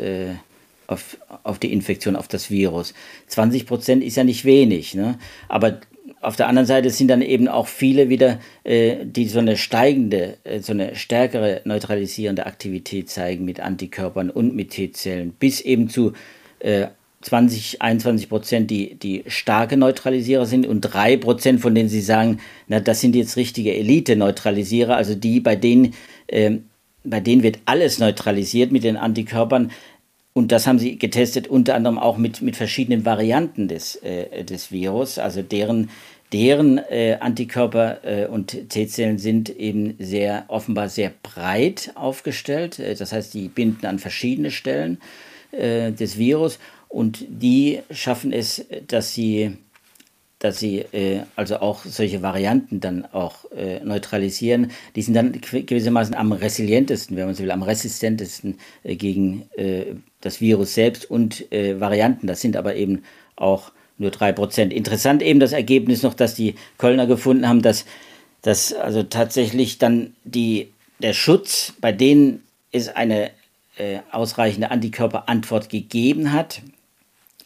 auf, 0.89 1.19
auf 1.45 1.61
die 1.61 1.73
Infektion, 1.73 2.17
auf 2.17 2.27
das 2.27 2.51
Virus. 2.51 2.95
20 3.29 3.67
Prozent 3.67 4.03
ist 4.03 4.17
ja 4.17 4.25
nicht 4.25 4.45
wenig, 4.45 4.95
ne? 4.95 5.19
aber 5.49 5.81
auf 6.21 6.35
der 6.35 6.49
anderen 6.49 6.67
Seite 6.67 6.91
sind 6.91 7.09
dann 7.09 7.23
eben 7.23 7.47
auch 7.47 7.69
viele 7.69 8.09
wieder, 8.09 8.41
äh, 8.65 8.97
die 9.05 9.29
so 9.29 9.39
eine 9.39 9.57
steigende, 9.57 10.39
äh, 10.43 10.61
so 10.61 10.73
eine 10.73 10.97
stärkere 10.97 11.61
neutralisierende 11.65 12.47
Aktivität 12.47 13.09
zeigen 13.09 13.45
mit 13.45 13.61
Antikörpern 13.61 14.31
und 14.31 14.57
mit 14.57 14.71
T-Zellen, 14.71 15.33
bis 15.39 15.61
eben 15.61 15.89
zu 15.89 16.15
äh, 16.59 16.89
20, 17.21 17.83
21 17.83 18.29
Prozent, 18.29 18.71
die, 18.71 18.95
die 18.95 19.25
starke 19.27 19.77
Neutralisierer 19.77 20.47
sind 20.47 20.67
und 20.67 20.81
drei 20.81 21.17
Prozent, 21.17 21.61
von 21.61 21.75
denen 21.75 21.89
sie 21.89 22.01
sagen, 22.01 22.39
na, 22.69 22.81
das 22.81 23.01
sind 23.01 23.15
jetzt 23.15 23.37
richtige 23.37 23.75
Elite-Neutralisierer, 23.75 24.97
also 24.97 25.15
die, 25.15 25.41
bei 25.41 25.57
denen, 25.57 25.95
äh, 26.29 26.59
bei 27.05 27.21
denen 27.21 27.43
wird 27.43 27.59
alles 27.65 27.99
neutralisiert 27.99 28.73
mit 28.73 28.85
den 28.85 28.97
Antikörpern. 28.97 29.71
Und 30.39 30.53
das 30.53 30.69
haben 30.69 30.79
sie 30.79 30.99
getestet, 30.99 31.49
unter 31.49 31.75
anderem 31.75 31.99
auch 31.99 32.17
mit, 32.17 32.43
mit 32.43 32.55
verschiedenen 32.55 33.05
Varianten 33.05 33.67
des, 33.67 33.97
äh, 33.97 34.45
des 34.45 34.71
Virus. 34.71 35.19
Also 35.19 35.43
deren, 35.43 35.91
deren 36.33 36.79
äh, 36.79 37.17
Antikörper 37.19 38.05
äh, 38.05 38.27
und 38.29 38.69
T-Zellen 38.69 39.19
sind 39.19 39.51
eben 39.51 39.97
sehr 39.99 40.45
offenbar 40.47 40.91
sehr 40.91 41.11
breit 41.25 41.91
aufgestellt. 41.97 42.79
Äh, 42.79 42.95
das 42.95 43.11
heißt, 43.11 43.35
die 43.35 43.49
binden 43.49 43.85
an 43.85 43.99
verschiedene 43.99 44.53
Stellen 44.53 45.01
äh, 45.51 45.91
des 45.91 46.19
Virus 46.19 46.61
und 46.87 47.27
die 47.29 47.81
schaffen 47.91 48.33
es, 48.33 48.65
dass 48.87 49.15
sie, 49.15 49.57
dass 50.39 50.59
sie 50.59 50.79
äh, 50.93 51.23
also 51.37 51.59
auch 51.59 51.85
solche 51.85 52.23
Varianten 52.23 52.81
dann 52.81 53.05
auch 53.07 53.51
äh, 53.51 53.81
neutralisieren. 53.81 54.71
Die 54.95 55.03
sind 55.03 55.15
dann 55.15 55.33
gewissermaßen 55.33 56.15
am 56.15 56.33
resilientesten, 56.33 57.17
wenn 57.17 57.27
man 57.27 57.35
so 57.35 57.43
will, 57.43 57.51
am 57.51 57.63
resistentesten 57.63 58.59
äh, 58.85 58.95
gegen 58.95 59.49
äh, 59.57 59.87
das 60.21 60.41
Virus 60.41 60.75
selbst 60.75 61.11
und 61.11 61.51
äh, 61.53 61.81
Varianten. 61.81 62.27
Das 62.27 62.41
sind 62.41 62.57
aber 62.57 62.77
eben 62.77 63.03
auch 63.37 63.73
nur 63.99 64.11
drei 64.11 64.33
Prozent. 64.33 64.73
Interessant 64.73 65.23
eben 65.23 65.41
das 65.41 65.53
Ergebnis 65.53 66.03
noch, 66.03 66.15
dass 66.15 66.35
die 66.35 66.55
Kölner 66.79 67.07
gefunden 67.07 67.49
haben, 67.49 67.63
dass, 67.63 67.85
dass 68.43 68.73
also 68.73 69.03
tatsächlich 69.03 69.79
dann 69.79 70.15
die, 70.23 70.69
der 71.03 71.15
Schutz, 71.15 71.75
bei 71.81 71.91
denen 71.91 72.45
es 72.71 72.89
eine 72.89 73.31
äh, 73.77 73.99
ausreichende 74.13 74.71
Antikörperantwort 74.71 75.69
gegeben 75.69 76.33
hat, 76.33 76.63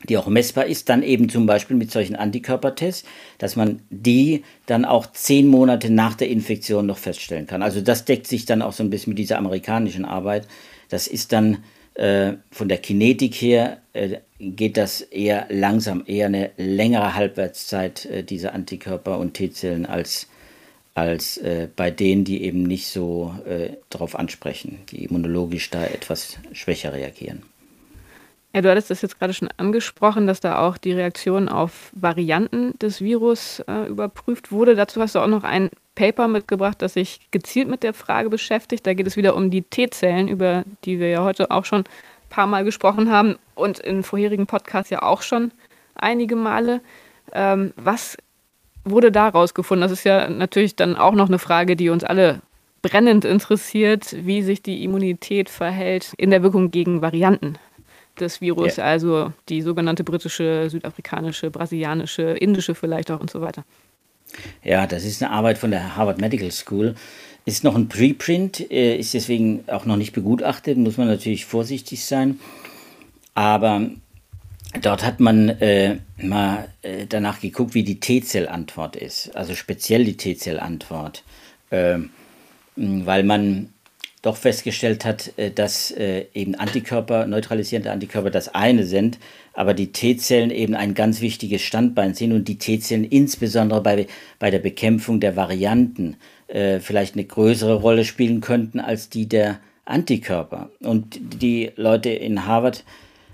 die 0.09 0.17
auch 0.17 0.27
messbar 0.27 0.67
ist, 0.67 0.89
dann 0.89 1.03
eben 1.03 1.29
zum 1.29 1.47
Beispiel 1.47 1.77
mit 1.77 1.91
solchen 1.91 2.17
Antikörpertests, 2.17 3.05
dass 3.39 3.57
man 3.57 3.81
die 3.91 4.45
dann 4.67 4.85
auch 4.85 5.11
zehn 5.13 5.47
Monate 5.47 5.91
nach 5.91 6.15
der 6.15 6.29
Infektion 6.29 6.87
noch 6.87 6.99
feststellen 6.99 7.47
kann. 7.47 7.63
Also 7.63 7.81
das 7.81 8.05
deckt 8.05 8.27
sich 8.27 8.45
dann 8.45 8.63
auch 8.63 8.73
so 8.73 8.83
ein 8.83 8.91
bisschen 8.91 9.13
mit 9.13 9.19
dieser 9.19 9.39
amerikanischen 9.39 10.05
Arbeit. 10.05 10.47
Das 10.89 11.07
ist 11.07 11.33
dann 11.33 11.59
äh, 11.95 12.35
von 12.51 12.69
der 12.69 12.79
Kinetik 12.79 13.35
her, 13.35 13.79
äh, 13.93 14.19
geht 14.39 14.77
das 14.77 15.03
eher 15.03 15.47
langsam, 15.51 16.05
eher 16.07 16.27
eine 16.27 16.51
längere 16.57 17.15
Halbwertszeit 17.15 18.07
äh, 18.07 18.25
dieser 18.25 18.55
Antikörper 18.55 19.19
und 19.19 19.35
T-Zellen 19.35 19.87
als, 19.87 20.27
als 20.95 21.37
äh, 21.39 21.69
bei 21.75 21.91
denen, 21.91 22.25
die 22.25 22.43
eben 22.43 22.63
nicht 22.63 22.89
so 22.89 23.35
äh, 23.47 23.77
darauf 23.91 24.19
ansprechen, 24.19 24.79
die 24.91 25.05
immunologisch 25.05 25.71
da 25.71 25.85
etwas 25.85 26.39
schwächer 26.53 26.93
reagieren. 26.93 27.43
Ja, 28.55 28.61
du 28.61 28.71
hattest 28.71 28.91
das 28.91 29.01
jetzt 29.01 29.19
gerade 29.19 29.33
schon 29.33 29.49
angesprochen, 29.57 30.27
dass 30.27 30.41
da 30.41 30.59
auch 30.67 30.77
die 30.77 30.93
Reaktion 30.93 31.49
auf 31.49 31.91
Varianten 31.95 32.79
des 32.79 33.01
Virus 33.01 33.61
äh, 33.61 33.89
überprüft 33.89 34.53
wurde. 34.53 34.75
Dazu 34.75 35.01
hast 35.01 35.15
du 35.15 35.21
auch 35.21 35.27
noch 35.27 35.43
ein 35.43 35.71
Paper 35.95 36.29
mitgebracht, 36.29 36.83
das 36.83 36.95
sich 36.95 37.21
gezielt 37.31 37.69
mit 37.69 37.83
der 37.83 37.95
Frage 37.95 38.29
beschäftigt. 38.29 38.87
Da 38.87 38.93
geht 38.93 39.07
es 39.07 39.17
wieder 39.17 39.37
um 39.37 39.51
die 39.51 39.63
T-Zellen, 39.63 40.29
über 40.29 40.65
die 40.85 41.01
wir 41.01 41.09
ja 41.09 41.25
heute 41.25 41.51
auch 41.51 41.65
schon 41.65 41.81
ein 41.81 42.29
paar 42.29 42.47
Mal 42.47 42.65
gesprochen 42.65 43.11
haben 43.11 43.37
und 43.55 43.79
in 43.79 44.03
vorherigen 44.03 44.47
Podcasts 44.47 44.91
ja 44.91 45.03
auch 45.03 45.23
schon 45.23 45.53
einige 45.95 46.37
Male. 46.37 46.83
Ähm, 47.33 47.73
was 47.77 48.19
wurde 48.85 49.11
da 49.11 49.29
rausgefunden? 49.29 49.81
Das 49.81 49.93
ist 49.93 50.05
ja 50.05 50.29
natürlich 50.29 50.77
dann 50.77 50.97
auch 50.97 51.15
noch 51.15 51.29
eine 51.29 51.39
Frage, 51.39 51.75
die 51.75 51.89
uns 51.89 52.05
alle 52.05 52.43
brennend 52.83 53.25
interessiert, 53.25 54.15
wie 54.27 54.43
sich 54.43 54.61
die 54.63 54.85
Immunität 54.85 55.49
verhält 55.49 56.13
in 56.19 56.31
der 56.31 56.43
Wirkung 56.43 56.71
gegen 56.71 57.01
Varianten 57.01 57.57
des 58.21 58.41
Virus, 58.41 58.77
ja. 58.77 58.85
also 58.85 59.33
die 59.49 59.63
sogenannte 59.63 60.05
britische, 60.05 60.69
südafrikanische, 60.71 61.51
brasilianische, 61.51 62.23
indische 62.23 62.75
vielleicht 62.75 63.11
auch 63.11 63.21
und 63.21 63.31
so 63.31 63.41
weiter. 63.41 63.65
Ja, 64.63 64.87
das 64.87 65.05
ist 65.05 65.23
eine 65.23 65.33
Arbeit 65.33 65.59
von 65.59 65.71
der 65.71 65.97
Harvard 65.97 66.21
Medical 66.21 66.51
School. 66.51 66.95
Ist 67.45 67.65
noch 67.65 67.75
ein 67.75 67.89
Preprint, 67.89 68.71
äh, 68.71 68.97
ist 68.97 69.15
deswegen 69.15 69.65
auch 69.67 69.85
noch 69.85 69.97
nicht 69.97 70.13
begutachtet, 70.13 70.79
muss 70.79 70.97
man 70.97 71.09
natürlich 71.09 71.45
vorsichtig 71.45 72.05
sein. 72.05 72.39
Aber 73.35 73.91
dort 74.81 75.05
hat 75.05 75.21
man 75.21 75.49
äh, 75.49 75.99
mal 76.19 76.69
äh, 76.83 77.07
danach 77.07 77.41
geguckt, 77.41 77.75
wie 77.75 77.83
die 77.83 78.01
T-Zell-Antwort 78.01 78.97
ist, 78.97 79.35
also 79.35 79.55
speziell 79.55 80.05
die 80.05 80.17
T-Zell-Antwort, 80.17 81.25
äh, 81.71 81.99
weil 82.77 83.25
man 83.25 83.72
doch 84.23 84.37
festgestellt 84.37 85.05
hat, 85.05 85.33
äh, 85.37 85.51
dass 85.51 85.91
äh, 85.91 86.27
eben 86.33 86.55
Antikörper, 86.55 87.27
neutralisierende 87.27 87.91
Antikörper 87.91 88.31
das 88.31 88.55
eine 88.55 88.85
sind, 88.85 89.19
aber 89.53 89.75
die 89.75 89.93
T-Zellen 89.93 90.51
eben 90.51 90.75
ein 90.75 90.95
ganz 90.95 91.21
wichtiges 91.21 91.63
Standbein 91.63 92.15
sind 92.15 92.33
und 92.33 92.49
die 92.49 92.57
T-Zellen 92.57 93.05
insbesondere 93.05 93.83
bei, 93.83 94.07
bei 94.39 94.51
der 94.51 94.61
Bekämpfung 94.61 95.21
der 95.21 95.37
Varianten 95.37 96.17
äh, 96.47 96.79
vielleicht 96.79 97.15
eine 97.15 97.25
größere 97.25 97.75
Rolle 97.75 98.05
spielen 98.05 98.41
könnten 98.41 98.81
als 98.81 99.09
die 99.09 99.29
der 99.29 99.59
Antikörper. 99.85 100.71
Und 100.81 101.19
die 101.21 101.73
Leute 101.75 102.11
in 102.11 102.47
Harvard, 102.47 102.85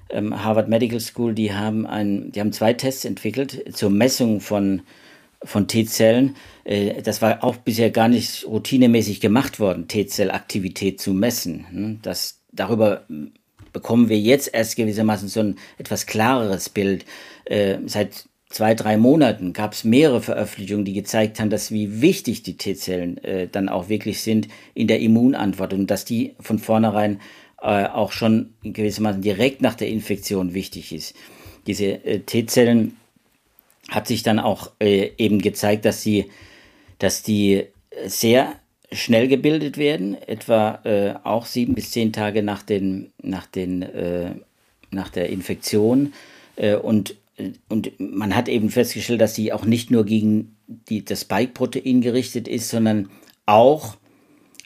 ähm, 0.08 0.42
Harvard 0.42 0.68
Medical 0.68 1.00
School, 1.00 1.34
die 1.34 1.52
haben, 1.52 1.86
ein, 1.86 2.32
die 2.32 2.40
haben 2.40 2.52
zwei 2.52 2.72
Tests 2.72 3.04
entwickelt 3.04 3.76
zur 3.76 3.90
Messung 3.90 4.40
von 4.40 4.82
von 5.42 5.68
T-Zellen. 5.68 6.36
Äh, 6.64 7.02
das 7.02 7.22
war 7.22 7.44
auch 7.44 7.56
bisher 7.56 7.90
gar 7.90 8.08
nicht 8.08 8.46
routinemäßig 8.46 9.20
gemacht 9.20 9.60
worden, 9.60 9.88
T-Zellaktivität 9.88 11.00
zu 11.00 11.12
messen. 11.12 11.66
Hm, 11.70 11.98
das, 12.02 12.40
darüber 12.52 13.04
bekommen 13.72 14.08
wir 14.08 14.18
jetzt 14.18 14.52
erst 14.52 14.76
gewissermaßen 14.76 15.28
so 15.28 15.40
ein 15.40 15.56
etwas 15.78 16.06
klareres 16.06 16.68
Bild. 16.68 17.04
Äh, 17.44 17.78
seit 17.86 18.28
zwei, 18.48 18.74
drei 18.74 18.96
Monaten 18.96 19.52
gab 19.52 19.74
es 19.74 19.84
mehrere 19.84 20.22
Veröffentlichungen, 20.22 20.84
die 20.84 20.94
gezeigt 20.94 21.38
haben, 21.38 21.50
dass 21.50 21.70
wie 21.70 22.00
wichtig 22.00 22.42
die 22.42 22.56
T-Zellen 22.56 23.18
äh, 23.18 23.46
dann 23.46 23.68
auch 23.68 23.88
wirklich 23.88 24.22
sind 24.22 24.48
in 24.74 24.88
der 24.88 25.00
Immunantwort 25.00 25.74
und 25.74 25.86
dass 25.88 26.04
die 26.04 26.34
von 26.40 26.58
vornherein 26.58 27.20
auch 27.60 28.12
schon 28.12 28.54
gewissermaßen 28.62 29.20
direkt 29.20 29.62
nach 29.62 29.74
der 29.74 29.88
Infektion 29.88 30.54
wichtig 30.54 30.92
ist. 30.92 31.16
Diese 31.66 31.98
T-Zellen 32.24 32.96
hat 33.88 34.06
sich 34.06 34.22
dann 34.22 34.38
auch 34.38 34.70
äh, 34.80 35.10
eben 35.18 35.40
gezeigt, 35.40 35.84
dass 35.84 36.02
sie, 36.02 36.30
dass 36.98 37.22
die 37.22 37.64
sehr 38.06 38.54
schnell 38.92 39.28
gebildet 39.28 39.76
werden, 39.76 40.16
etwa 40.26 40.80
äh, 40.84 41.14
auch 41.24 41.46
sieben 41.46 41.74
bis 41.74 41.90
zehn 41.90 42.12
Tage 42.12 42.42
nach, 42.42 42.62
den, 42.62 43.12
nach, 43.22 43.46
den, 43.46 43.82
äh, 43.82 44.32
nach 44.90 45.08
der 45.08 45.28
Infektion. 45.30 46.12
Äh, 46.56 46.76
und, 46.76 47.16
und 47.68 47.92
man 47.98 48.34
hat 48.34 48.48
eben 48.48 48.70
festgestellt, 48.70 49.20
dass 49.20 49.34
sie 49.34 49.52
auch 49.52 49.64
nicht 49.64 49.90
nur 49.90 50.04
gegen 50.04 50.56
die, 50.66 51.04
das 51.04 51.22
Spike-Protein 51.22 52.00
gerichtet 52.00 52.48
ist, 52.48 52.68
sondern 52.68 53.10
auch 53.46 53.96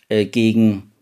äh, 0.08 0.26
gegen 0.26 0.92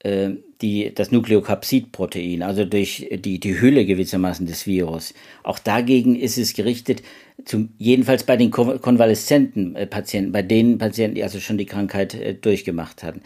äh, 0.00 0.30
die, 0.60 0.92
das 0.94 1.12
Nukleokapsid-Protein, 1.12 2.42
also 2.42 2.64
durch 2.64 3.08
die, 3.12 3.38
die 3.38 3.60
Hülle 3.60 3.84
gewissermaßen 3.86 4.46
des 4.46 4.66
Virus. 4.66 5.14
Auch 5.42 5.58
dagegen 5.58 6.16
ist 6.16 6.38
es 6.38 6.54
gerichtet, 6.54 7.02
zum, 7.44 7.70
jedenfalls 7.78 8.24
bei 8.24 8.36
den 8.36 8.50
konvaleszenten 8.50 9.76
äh, 9.76 9.86
Patienten, 9.86 10.32
bei 10.32 10.42
den 10.42 10.78
Patienten, 10.78 11.14
die 11.16 11.22
also 11.22 11.40
schon 11.40 11.58
die 11.58 11.66
Krankheit 11.66 12.14
äh, 12.14 12.34
durchgemacht 12.34 13.02
hatten. 13.02 13.22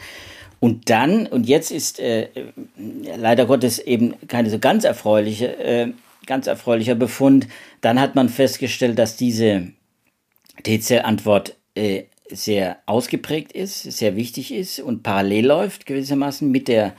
Und 0.59 0.89
dann, 0.89 1.25
und 1.27 1.47
jetzt 1.47 1.71
ist 1.71 1.99
äh, 1.99 2.27
leider 3.17 3.45
Gottes 3.45 3.79
eben 3.79 4.15
keine 4.27 4.49
so 4.49 4.59
ganz 4.59 4.83
erfreuliche, 4.83 5.57
äh, 5.57 5.93
ganz 6.25 6.47
erfreulicher 6.47 6.95
Befund, 6.95 7.47
dann 7.81 7.99
hat 7.99 8.15
man 8.15 8.29
festgestellt, 8.29 8.99
dass 8.99 9.15
diese 9.15 9.69
T-Zell-Antwort 10.63 11.55
äh, 11.75 12.03
sehr 12.29 12.77
ausgeprägt 12.85 13.53
ist, 13.53 13.83
sehr 13.83 14.15
wichtig 14.15 14.53
ist 14.53 14.79
und 14.79 15.01
parallel 15.01 15.47
läuft 15.47 15.85
gewissermaßen 15.85 16.49
mit 16.51 16.67
der 16.67 16.93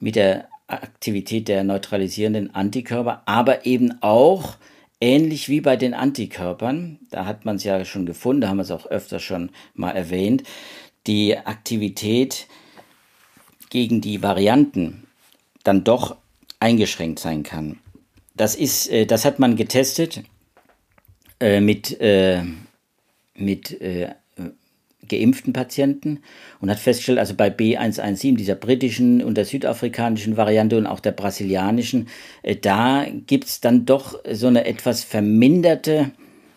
mit 0.00 0.16
der 0.16 0.48
Aktivität 0.66 1.46
der 1.46 1.62
neutralisierenden 1.62 2.52
Antikörper, 2.54 3.22
aber 3.26 3.66
eben 3.66 4.02
auch 4.02 4.56
ähnlich 5.02 5.48
wie 5.48 5.60
bei 5.60 5.76
den 5.76 5.94
Antikörpern, 5.94 7.00
da 7.10 7.26
hat 7.26 7.44
man 7.44 7.56
es 7.56 7.64
ja 7.64 7.84
schon 7.84 8.06
gefunden, 8.06 8.42
da 8.42 8.48
haben 8.48 8.58
wir 8.58 8.62
es 8.62 8.70
auch 8.70 8.86
öfter 8.86 9.18
schon 9.18 9.50
mal 9.74 9.90
erwähnt, 9.90 10.44
die 11.08 11.36
Aktivität 11.36 12.46
gegen 13.68 14.00
die 14.00 14.22
Varianten 14.22 15.08
dann 15.64 15.82
doch 15.82 16.16
eingeschränkt 16.60 17.18
sein 17.18 17.42
kann. 17.42 17.80
Das, 18.36 18.54
ist, 18.54 18.88
äh, 18.90 19.04
das 19.04 19.24
hat 19.24 19.40
man 19.40 19.56
getestet 19.56 20.22
äh, 21.40 21.60
mit, 21.60 22.00
äh, 22.00 22.44
mit 23.34 23.76
geimpften 25.08 25.52
Patienten 25.52 26.20
und 26.60 26.70
hat 26.70 26.78
festgestellt, 26.78 27.18
also 27.18 27.34
bei 27.34 27.48
B117, 27.48 28.36
dieser 28.36 28.54
britischen 28.54 29.22
und 29.22 29.36
der 29.36 29.44
südafrikanischen 29.44 30.36
Variante 30.36 30.76
und 30.78 30.86
auch 30.86 31.00
der 31.00 31.12
brasilianischen, 31.12 32.08
äh, 32.42 32.56
da 32.56 33.06
gibt 33.26 33.46
es 33.46 33.60
dann 33.60 33.84
doch 33.84 34.18
so 34.30 34.46
eine 34.46 34.64
etwas 34.64 35.04
verminderte 35.04 36.12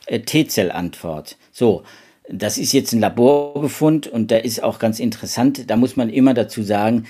äh, 0.06 0.20
T-Zellantwort. 0.20 1.38
So, 1.52 1.84
das 2.30 2.58
ist 2.58 2.74
jetzt 2.74 2.94
ein 2.94 3.00
Laborbefund 3.00 4.08
und 4.08 4.32
der 4.32 4.46
ist 4.46 4.64
auch 4.64 4.80
ganz 4.80 5.00
interessant. 5.00 5.70
Da 5.70 5.76
muss 5.76 5.96
man 5.96 6.10
immer 6.10 6.34
dazu 6.34 6.64
sagen, 6.64 7.06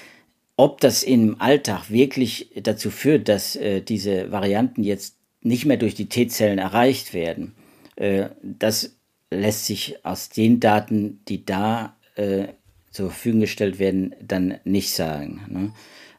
ob 0.58 0.80
das 0.82 1.04
im 1.04 1.40
Alltag 1.42 1.90
wirklich 1.90 2.50
dazu 2.62 2.90
führt, 2.90 3.28
dass 3.28 3.56
äh, 3.56 3.82
diese 3.82 4.32
Varianten 4.32 4.84
jetzt 4.84 5.18
nicht 5.42 5.66
mehr 5.66 5.78
durch 5.78 5.96
die 5.96 6.08
T-Zellen 6.08 6.60
erreicht 6.60 7.14
werden, 7.14 7.54
äh, 7.98 8.30
das 8.42 8.95
lässt 9.30 9.66
sich 9.66 10.06
aus 10.06 10.30
den 10.30 10.60
Daten, 10.60 11.22
die 11.28 11.46
da 11.46 11.96
äh, 12.16 12.48
zur 12.92 13.10
Verfügung 13.10 13.42
gestellt 13.42 13.80
werden, 13.80 14.16
dann 14.22 14.56
nicht 14.64 14.92
sagen. 14.92 15.42
Ne? 15.50 15.72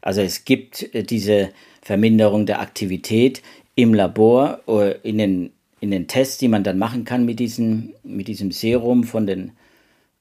Also 0.03 0.21
es 0.21 0.45
gibt 0.45 0.95
äh, 0.95 1.03
diese 1.03 1.51
Verminderung 1.83 2.47
der 2.47 2.61
Aktivität 2.61 3.43
im 3.75 3.95
Labor, 3.95 4.61
äh, 4.69 4.99
in 5.03 5.19
den, 5.19 5.51
in 5.81 5.91
den 5.91 6.07
Tests, 6.09 6.39
die 6.39 6.49
man 6.49 6.65
dann 6.65 6.79
machen 6.79 7.05
kann 7.05 7.25
mit 7.25 7.41
diesem, 7.41 7.95
mit 8.03 8.29
diesem 8.29 8.51
Serum 8.53 9.05
von 9.05 9.27
den, 9.27 9.53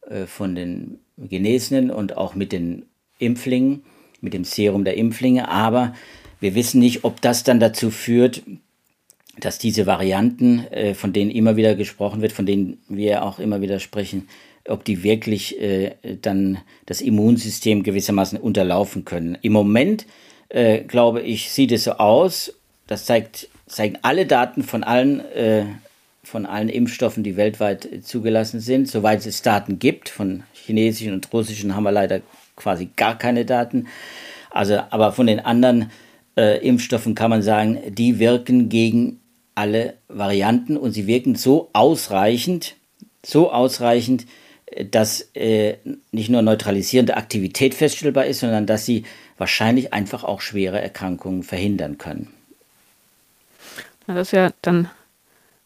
äh, 0.08 0.26
von 0.26 0.56
den 0.56 1.00
Genesenen 1.18 1.92
und 1.92 2.18
auch 2.18 2.36
mit 2.36 2.52
den 2.52 2.86
Impflingen, 3.20 3.84
mit 4.22 4.34
dem 4.34 4.44
Serum 4.44 4.86
der 4.86 4.98
Impflinge. 4.98 5.50
Aber 5.50 5.94
wir 6.40 6.56
wissen 6.56 6.80
nicht, 6.80 7.04
ob 7.04 7.22
das 7.22 7.44
dann 7.44 7.60
dazu 7.60 7.92
führt, 7.92 8.44
dass 9.40 9.58
diese 9.58 9.86
Varianten, 9.86 10.66
äh, 10.72 10.94
von 10.94 11.14
denen 11.14 11.32
immer 11.32 11.56
wieder 11.56 11.76
gesprochen 11.76 12.22
wird, 12.22 12.32
von 12.32 12.46
denen 12.46 12.78
wir 12.88 13.24
auch 13.24 13.40
immer 13.40 13.62
wieder 13.62 13.80
sprechen, 13.80 14.28
ob 14.68 14.84
die 14.84 15.04
wirklich 15.04 15.62
äh, 15.62 15.96
dann 16.22 16.60
das 16.86 17.02
Immunsystem 17.02 17.84
gewissermaßen 17.84 18.40
unterlaufen 18.40 19.06
können. 19.06 19.38
Im 19.42 19.54
Moment, 19.54 20.06
äh, 20.50 20.80
glaube 20.80 21.22
ich, 21.22 21.52
sieht 21.52 21.72
es 21.72 21.84
so 21.84 21.94
aus, 21.94 22.54
das 22.88 23.06
zeigt, 23.06 23.50
zeigen 23.68 23.98
alle 24.02 24.26
Daten 24.26 24.64
von 24.64 24.84
allen, 24.84 25.20
äh, 25.20 25.66
von 26.24 26.46
allen 26.46 26.70
Impfstoffen, 26.70 27.24
die 27.24 27.38
weltweit 27.38 27.88
zugelassen 28.02 28.60
sind, 28.60 28.88
soweit 28.90 29.26
es 29.26 29.42
Daten 29.42 29.78
gibt. 29.78 30.10
Von 30.10 30.44
chinesischen 30.54 31.14
und 31.14 31.32
russischen 31.32 31.76
haben 31.76 31.84
wir 31.84 31.92
leider 31.92 32.22
quasi 32.56 32.90
gar 32.96 33.18
keine 33.18 33.46
Daten. 33.46 33.88
Also, 34.50 34.80
aber 34.90 35.12
von 35.12 35.28
den 35.28 35.40
anderen 35.40 35.92
äh, 36.38 36.66
Impfstoffen 36.66 37.14
kann 37.14 37.30
man 37.30 37.42
sagen, 37.42 37.78
die 37.90 38.20
wirken 38.20 38.70
gegen 38.70 39.20
alle 39.56 39.96
Varianten 40.08 40.78
und 40.78 40.92
sie 40.92 41.08
wirken 41.08 41.36
so 41.36 41.70
ausreichend, 41.74 42.76
so 43.24 43.52
ausreichend, 43.52 44.26
äh, 44.68 44.86
dass 44.86 45.30
äh, 45.34 45.78
nicht 46.12 46.30
nur 46.30 46.42
neutralisierende 46.42 47.18
Aktivität 47.18 47.74
feststellbar 47.74 48.26
ist, 48.26 48.42
sondern 48.42 48.66
dass 48.66 48.86
sie 48.86 49.04
wahrscheinlich 49.38 49.94
einfach 49.94 50.24
auch 50.24 50.42
schwere 50.42 50.82
Erkrankungen 50.82 51.44
verhindern 51.44 51.98
können. 51.98 52.28
Na, 54.08 54.14
das 54.14 54.28
ist 54.28 54.32
ja 54.34 54.52
dann 54.62 54.90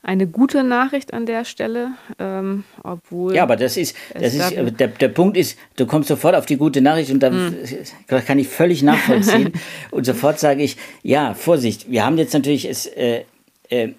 eine 0.02 0.28
gute 0.28 0.64
Nachricht 0.64 1.14
an 1.14 1.26
der 1.26 1.44
Stelle, 1.44 1.92
ähm, 2.20 2.64
obwohl. 2.84 3.36
Ja, 3.36 3.44
aber 3.44 3.58
das 3.58 3.76
ist, 3.76 3.96
das 4.14 4.34
ist 4.34 4.52
der, 4.56 4.88
der 4.88 5.08
Punkt 5.10 5.36
ist, 5.36 5.58
du 5.76 5.86
kommst 5.86 6.08
sofort 6.08 6.36
auf 6.36 6.46
die 6.46 6.56
gute 6.56 6.82
Nachricht 6.82 7.12
und 7.12 7.20
da 7.20 7.30
mm. 7.30 7.54
kann 8.26 8.40
ich 8.40 8.48
völlig 8.48 8.82
nachvollziehen. 8.82 9.52
und 9.92 10.06
sofort 10.06 10.40
sage 10.40 10.64
ich, 10.64 10.78
ja, 11.04 11.34
Vorsicht, 11.34 11.92
wir 11.92 12.06
haben 12.06 12.18
jetzt 12.18 12.34
natürlich 12.34 12.66
es. 12.66 12.86
Äh, 12.86 13.24
äh, 13.70 13.90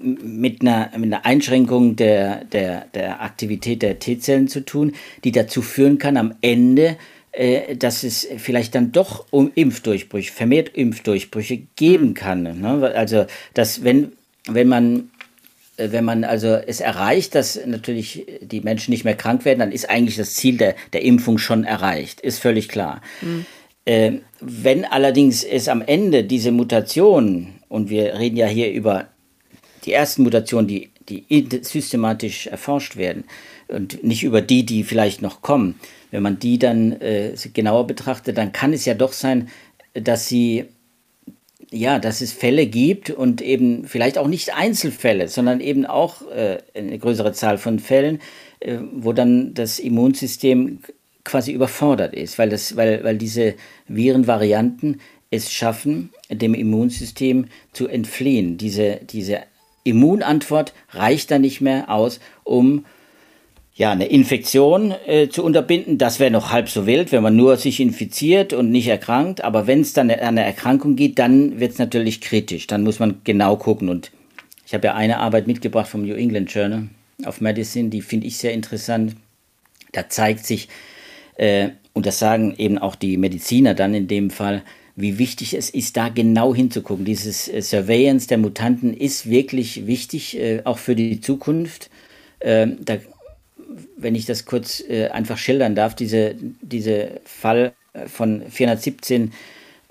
mit 0.00 0.60
einer, 0.60 0.90
mit 0.96 1.12
einer 1.12 1.24
Einschränkung 1.24 1.96
der, 1.96 2.44
der, 2.44 2.86
der 2.94 3.22
Aktivität 3.22 3.82
der 3.82 3.98
T-Zellen 3.98 4.48
zu 4.48 4.64
tun, 4.64 4.92
die 5.24 5.32
dazu 5.32 5.62
führen 5.62 5.98
kann, 5.98 6.16
am 6.16 6.34
Ende, 6.42 6.96
äh, 7.32 7.76
dass 7.76 8.02
es 8.02 8.26
vielleicht 8.38 8.74
dann 8.74 8.92
doch 8.92 9.26
um 9.30 9.50
Impfdurchbrüche, 9.54 10.32
vermehrt 10.32 10.70
Impfdurchbrüche 10.74 11.62
geben 11.76 12.14
kann. 12.14 12.60
Ne? 12.60 12.92
Also, 12.94 13.26
dass 13.54 13.84
wenn, 13.84 14.12
wenn 14.46 14.68
man 14.68 15.10
äh, 15.76 15.92
wenn 15.92 16.04
man 16.04 16.24
also 16.24 16.48
es 16.48 16.80
erreicht, 16.80 17.34
dass 17.34 17.60
natürlich 17.66 18.26
die 18.40 18.60
Menschen 18.60 18.90
nicht 18.90 19.04
mehr 19.04 19.16
krank 19.16 19.44
werden, 19.44 19.60
dann 19.60 19.72
ist 19.72 19.88
eigentlich 19.88 20.16
das 20.16 20.34
Ziel 20.34 20.56
der, 20.56 20.74
der 20.92 21.02
Impfung 21.02 21.38
schon 21.38 21.64
erreicht, 21.64 22.20
ist 22.20 22.38
völlig 22.38 22.68
klar. 22.68 23.02
Mhm. 23.20 23.46
Äh, 23.84 24.12
wenn 24.40 24.84
allerdings 24.84 25.44
es 25.44 25.68
am 25.68 25.82
Ende 25.82 26.24
diese 26.24 26.52
Mutation 26.52 27.55
und 27.68 27.90
wir 27.90 28.18
reden 28.18 28.36
ja 28.36 28.46
hier 28.46 28.72
über 28.72 29.08
die 29.84 29.92
ersten 29.92 30.22
Mutationen, 30.22 30.68
die, 30.68 30.90
die 31.08 31.24
systematisch 31.62 32.46
erforscht 32.46 32.96
werden 32.96 33.24
und 33.68 34.02
nicht 34.02 34.24
über 34.24 34.40
die, 34.40 34.66
die 34.66 34.84
vielleicht 34.84 35.22
noch 35.22 35.42
kommen. 35.42 35.78
Wenn 36.10 36.22
man 36.22 36.38
die 36.38 36.58
dann 36.58 36.92
äh, 37.00 37.34
genauer 37.52 37.86
betrachtet, 37.86 38.38
dann 38.38 38.52
kann 38.52 38.72
es 38.72 38.84
ja 38.84 38.94
doch 38.94 39.12
sein, 39.12 39.48
dass 39.94 40.28
sie 40.28 40.66
ja, 41.72 41.98
dass 41.98 42.20
es 42.20 42.32
Fälle 42.32 42.66
gibt 42.66 43.10
und 43.10 43.42
eben 43.42 43.86
vielleicht 43.86 44.18
auch 44.18 44.28
nicht 44.28 44.54
Einzelfälle, 44.54 45.28
sondern 45.28 45.60
eben 45.60 45.84
auch 45.84 46.22
äh, 46.30 46.58
eine 46.74 46.98
größere 46.98 47.32
Zahl 47.32 47.58
von 47.58 47.80
Fällen, 47.80 48.20
äh, 48.60 48.78
wo 48.92 49.12
dann 49.12 49.52
das 49.54 49.78
Immunsystem 49.80 50.78
quasi 51.24 51.52
überfordert 51.52 52.14
ist, 52.14 52.38
weil, 52.38 52.48
das, 52.50 52.76
weil, 52.76 53.02
weil 53.02 53.18
diese 53.18 53.54
Virenvarianten 53.88 55.00
es 55.36 55.52
schaffen, 55.52 56.10
dem 56.30 56.54
Immunsystem 56.54 57.46
zu 57.72 57.88
entfliehen. 57.88 58.58
Diese, 58.58 59.00
diese 59.08 59.40
Immunantwort 59.84 60.74
reicht 60.90 61.30
dann 61.30 61.42
nicht 61.42 61.60
mehr 61.60 61.90
aus, 61.90 62.20
um 62.44 62.84
ja, 63.74 63.92
eine 63.92 64.06
Infektion 64.06 64.94
äh, 65.06 65.28
zu 65.28 65.44
unterbinden. 65.44 65.98
Das 65.98 66.18
wäre 66.18 66.30
noch 66.30 66.50
halb 66.50 66.70
so 66.70 66.86
wild, 66.86 67.12
wenn 67.12 67.22
man 67.22 67.36
nur 67.36 67.58
sich 67.58 67.78
infiziert 67.78 68.54
und 68.54 68.70
nicht 68.70 68.88
erkrankt. 68.88 69.44
Aber 69.44 69.66
wenn 69.66 69.82
es 69.82 69.92
dann 69.92 70.10
an 70.10 70.18
eine 70.18 70.44
Erkrankung 70.44 70.96
geht, 70.96 71.18
dann 71.18 71.60
wird 71.60 71.72
es 71.72 71.78
natürlich 71.78 72.22
kritisch. 72.22 72.66
Dann 72.66 72.84
muss 72.84 72.98
man 72.98 73.20
genau 73.24 73.56
gucken. 73.56 73.90
Und 73.90 74.12
ich 74.66 74.72
habe 74.72 74.86
ja 74.86 74.94
eine 74.94 75.18
Arbeit 75.18 75.46
mitgebracht 75.46 75.88
vom 75.88 76.02
New 76.02 76.14
England 76.14 76.52
Journal 76.52 76.88
of 77.26 77.40
Medicine, 77.40 77.90
die 77.90 78.02
finde 78.02 78.26
ich 78.26 78.38
sehr 78.38 78.52
interessant. 78.52 79.14
Da 79.92 80.08
zeigt 80.08 80.46
sich, 80.46 80.68
äh, 81.36 81.68
und 81.92 82.06
das 82.06 82.18
sagen 82.18 82.54
eben 82.56 82.78
auch 82.78 82.94
die 82.94 83.16
Mediziner 83.16 83.74
dann 83.74 83.94
in 83.94 84.08
dem 84.08 84.30
Fall, 84.30 84.62
wie 84.96 85.18
wichtig 85.18 85.52
es 85.54 85.68
ist, 85.68 85.96
da 85.96 86.08
genau 86.08 86.54
hinzugucken. 86.54 87.04
Dieses 87.04 87.48
äh, 87.48 87.60
Surveillance 87.60 88.26
der 88.26 88.38
Mutanten 88.38 88.94
ist 88.94 89.28
wirklich 89.28 89.86
wichtig, 89.86 90.38
äh, 90.38 90.62
auch 90.64 90.78
für 90.78 90.96
die 90.96 91.20
Zukunft. 91.20 91.90
Ähm, 92.40 92.78
da, 92.80 92.96
wenn 93.98 94.14
ich 94.14 94.24
das 94.24 94.46
kurz 94.46 94.82
äh, 94.88 95.08
einfach 95.08 95.36
schildern 95.36 95.74
darf, 95.74 95.94
diese, 95.94 96.34
diese 96.62 97.20
Fall 97.24 97.74
von 98.06 98.42
417 98.48 99.32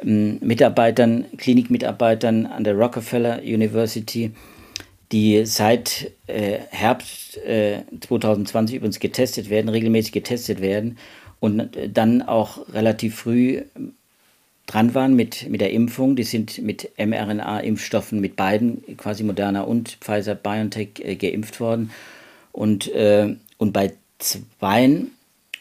ähm, 0.01 0.39
Mitarbeitern, 0.41 1.25
Klinikmitarbeitern 1.37 2.47
an 2.47 2.63
der 2.63 2.75
Rockefeller 2.75 3.41
University, 3.43 4.31
die 5.11 5.45
seit 5.45 6.11
äh, 6.25 6.57
Herbst 6.71 7.39
2020 7.99 8.73
äh, 8.73 8.77
übrigens 8.77 8.99
getestet 8.99 9.51
werden, 9.51 9.69
regelmäßig 9.69 10.11
getestet 10.11 10.61
werden 10.61 10.97
und 11.39 11.77
dann 11.93 12.23
auch 12.23 12.67
relativ 12.73 13.15
früh 13.15 13.61
dran 14.65 14.93
waren 14.95 15.15
mit, 15.15 15.49
mit 15.49 15.61
der 15.61 15.71
Impfung. 15.71 16.15
Die 16.15 16.23
sind 16.23 16.61
mit 16.61 16.91
mRNA-Impfstoffen, 16.97 18.19
mit 18.19 18.35
beiden, 18.35 18.97
quasi 18.97 19.23
Moderna 19.23 19.61
und 19.61 19.97
Pfizer 20.01 20.35
BioNTech, 20.35 20.99
äh, 20.99 21.15
geimpft 21.15 21.59
worden. 21.59 21.91
Und, 22.51 22.87
äh, 22.93 23.35
und 23.57 23.73
bei 23.73 23.93
zwei 24.19 25.01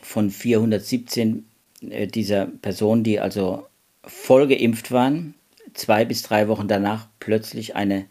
von 0.01 0.31
417 0.31 1.45
äh, 1.91 2.07
dieser 2.07 2.47
Personen, 2.47 3.05
die 3.05 3.21
also 3.21 3.67
voll 4.03 4.47
geimpft 4.47 4.93
waren, 4.93 5.35
zwei 5.73 6.05
bis 6.05 6.23
drei 6.23 6.49
Wochen 6.49 6.69
danach 6.69 7.09
plötzlich 7.21 7.75
eine, 7.75 8.07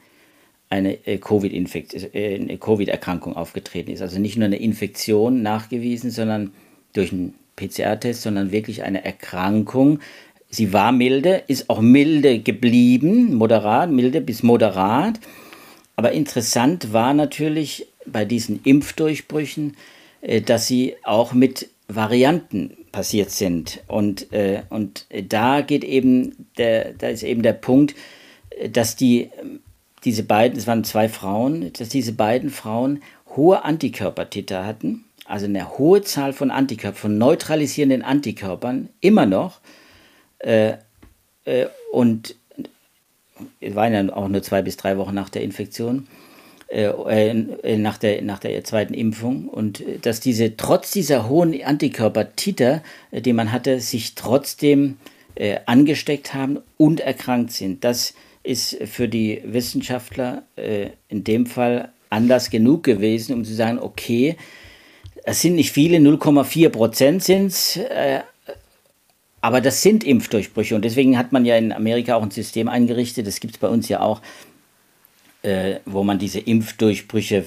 eine 0.69 1.05
äh, 1.07 1.17
Covid-Erkrankung 1.17 2.59
COVID 2.59 3.37
aufgetreten 3.37 3.91
ist. 3.91 4.01
Also 4.01 4.19
nicht 4.19 4.37
nur 4.37 4.45
eine 4.45 4.57
Infektion 4.57 5.41
nachgewiesen, 5.41 6.11
sondern 6.11 6.51
durch 6.93 7.11
einen 7.11 7.35
PCR-Test, 7.55 8.23
sondern 8.23 8.51
wirklich 8.51 8.83
eine 8.83 9.05
Erkrankung, 9.05 9.99
Sie 10.53 10.71
war 10.71 10.91
milde, 10.91 11.41
ist 11.47 11.67
auch 11.71 11.81
milde 11.81 12.37
geblieben, 12.37 13.33
moderat, 13.33 13.89
milde 13.89 14.21
bis 14.21 14.43
moderat. 14.43 15.19
Aber 15.95 16.11
interessant 16.11 16.93
war 16.93 17.15
natürlich 17.15 17.87
bei 18.05 18.23
diesen 18.23 18.59
Impfdurchbrüchen, 18.63 19.75
äh, 20.21 20.41
dass 20.41 20.67
sie 20.67 20.93
auch 21.01 21.33
mit 21.33 21.69
Varianten 21.87 22.77
passiert 22.91 23.31
sind. 23.31 23.81
Und, 23.87 24.31
äh, 24.31 24.61
und 24.69 25.07
da 25.27 25.61
geht 25.61 25.83
eben 25.83 26.45
der, 26.59 26.93
da 26.93 27.07
ist 27.07 27.23
eben 27.23 27.41
der 27.41 27.53
Punkt, 27.53 27.95
dass 28.71 28.95
die, 28.95 29.31
diese 30.05 30.21
beiden, 30.21 30.59
es 30.59 30.67
waren 30.67 30.83
zwei 30.83 31.09
Frauen, 31.09 31.73
dass 31.73 31.89
diese 31.89 32.13
beiden 32.13 32.51
Frauen 32.51 33.01
hohe 33.35 33.65
Antikörpertitel 33.65 34.57
hatten, 34.57 35.05
also 35.25 35.45
eine 35.45 35.79
hohe 35.79 36.03
Zahl 36.03 36.31
von 36.31 36.51
Antikörpern, 36.51 37.01
von 37.01 37.17
neutralisierenden 37.17 38.03
Antikörpern, 38.03 38.89
immer 39.01 39.25
noch, 39.25 39.59
äh, 40.43 40.77
äh, 41.45 41.67
und 41.91 42.35
es 43.59 43.75
waren 43.75 43.93
ja 43.93 44.15
auch 44.15 44.27
nur 44.27 44.43
zwei 44.43 44.61
bis 44.61 44.77
drei 44.77 44.97
Wochen 44.97 45.15
nach 45.15 45.29
der 45.29 45.41
Infektion. 45.41 46.07
äh, 46.73 46.87
äh, 47.29 47.77
nach, 47.77 47.99
der, 47.99 48.23
nach 48.23 48.39
der 48.39 48.63
zweiten 48.63 48.95
Impfung 48.95 49.47
und 49.47 49.81
äh, 49.81 49.99
dass 49.99 50.21
diese 50.21 50.57
trotz 50.57 50.89
dieser 50.89 51.29
hohen 51.29 51.61
Antikörpertiter, 51.63 52.81
die 53.11 53.33
man 53.33 53.51
hatte, 53.51 53.79
sich 53.79 54.15
trotzdem 54.15 54.97
angesteckt 55.65 56.35
haben 56.35 56.59
und 56.77 56.99
erkrankt 56.99 57.51
sind. 57.51 57.83
Das 57.83 58.13
ist 58.43 58.77
für 58.85 59.07
die 59.07 59.41
Wissenschaftler 59.43 60.43
in 61.09 61.23
dem 61.23 61.47
Fall 61.47 61.91
Anlass 62.11 62.51
genug 62.51 62.83
gewesen, 62.83 63.33
um 63.33 63.43
zu 63.43 63.55
sagen, 63.55 63.79
okay, 63.79 64.37
es 65.23 65.41
sind 65.41 65.55
nicht 65.55 65.71
viele, 65.71 65.97
0,4 65.97 66.69
Prozent 66.69 67.23
sind 67.23 67.47
es, 67.47 67.77
äh, 67.77 68.19
aber 69.43 69.59
das 69.59 69.81
sind 69.81 70.05
Impfdurchbrüche 70.05 70.73
und 70.73 70.85
deswegen 70.85 71.17
hat 71.17 71.33
man 71.33 71.43
ja 71.43 71.57
in 71.57 71.73
Amerika 71.73 72.15
auch 72.15 72.23
ein 72.23 72.31
System 72.31 72.69
eingerichtet, 72.69 73.27
das 73.27 73.41
gibt 73.41 73.55
es 73.55 73.59
bei 73.59 73.67
uns 73.67 73.89
ja 73.89 73.99
auch, 73.99 74.21
äh, 75.41 75.79
wo 75.85 76.03
man 76.03 76.17
diese 76.17 76.39
Impfdurchbrüche 76.39 77.43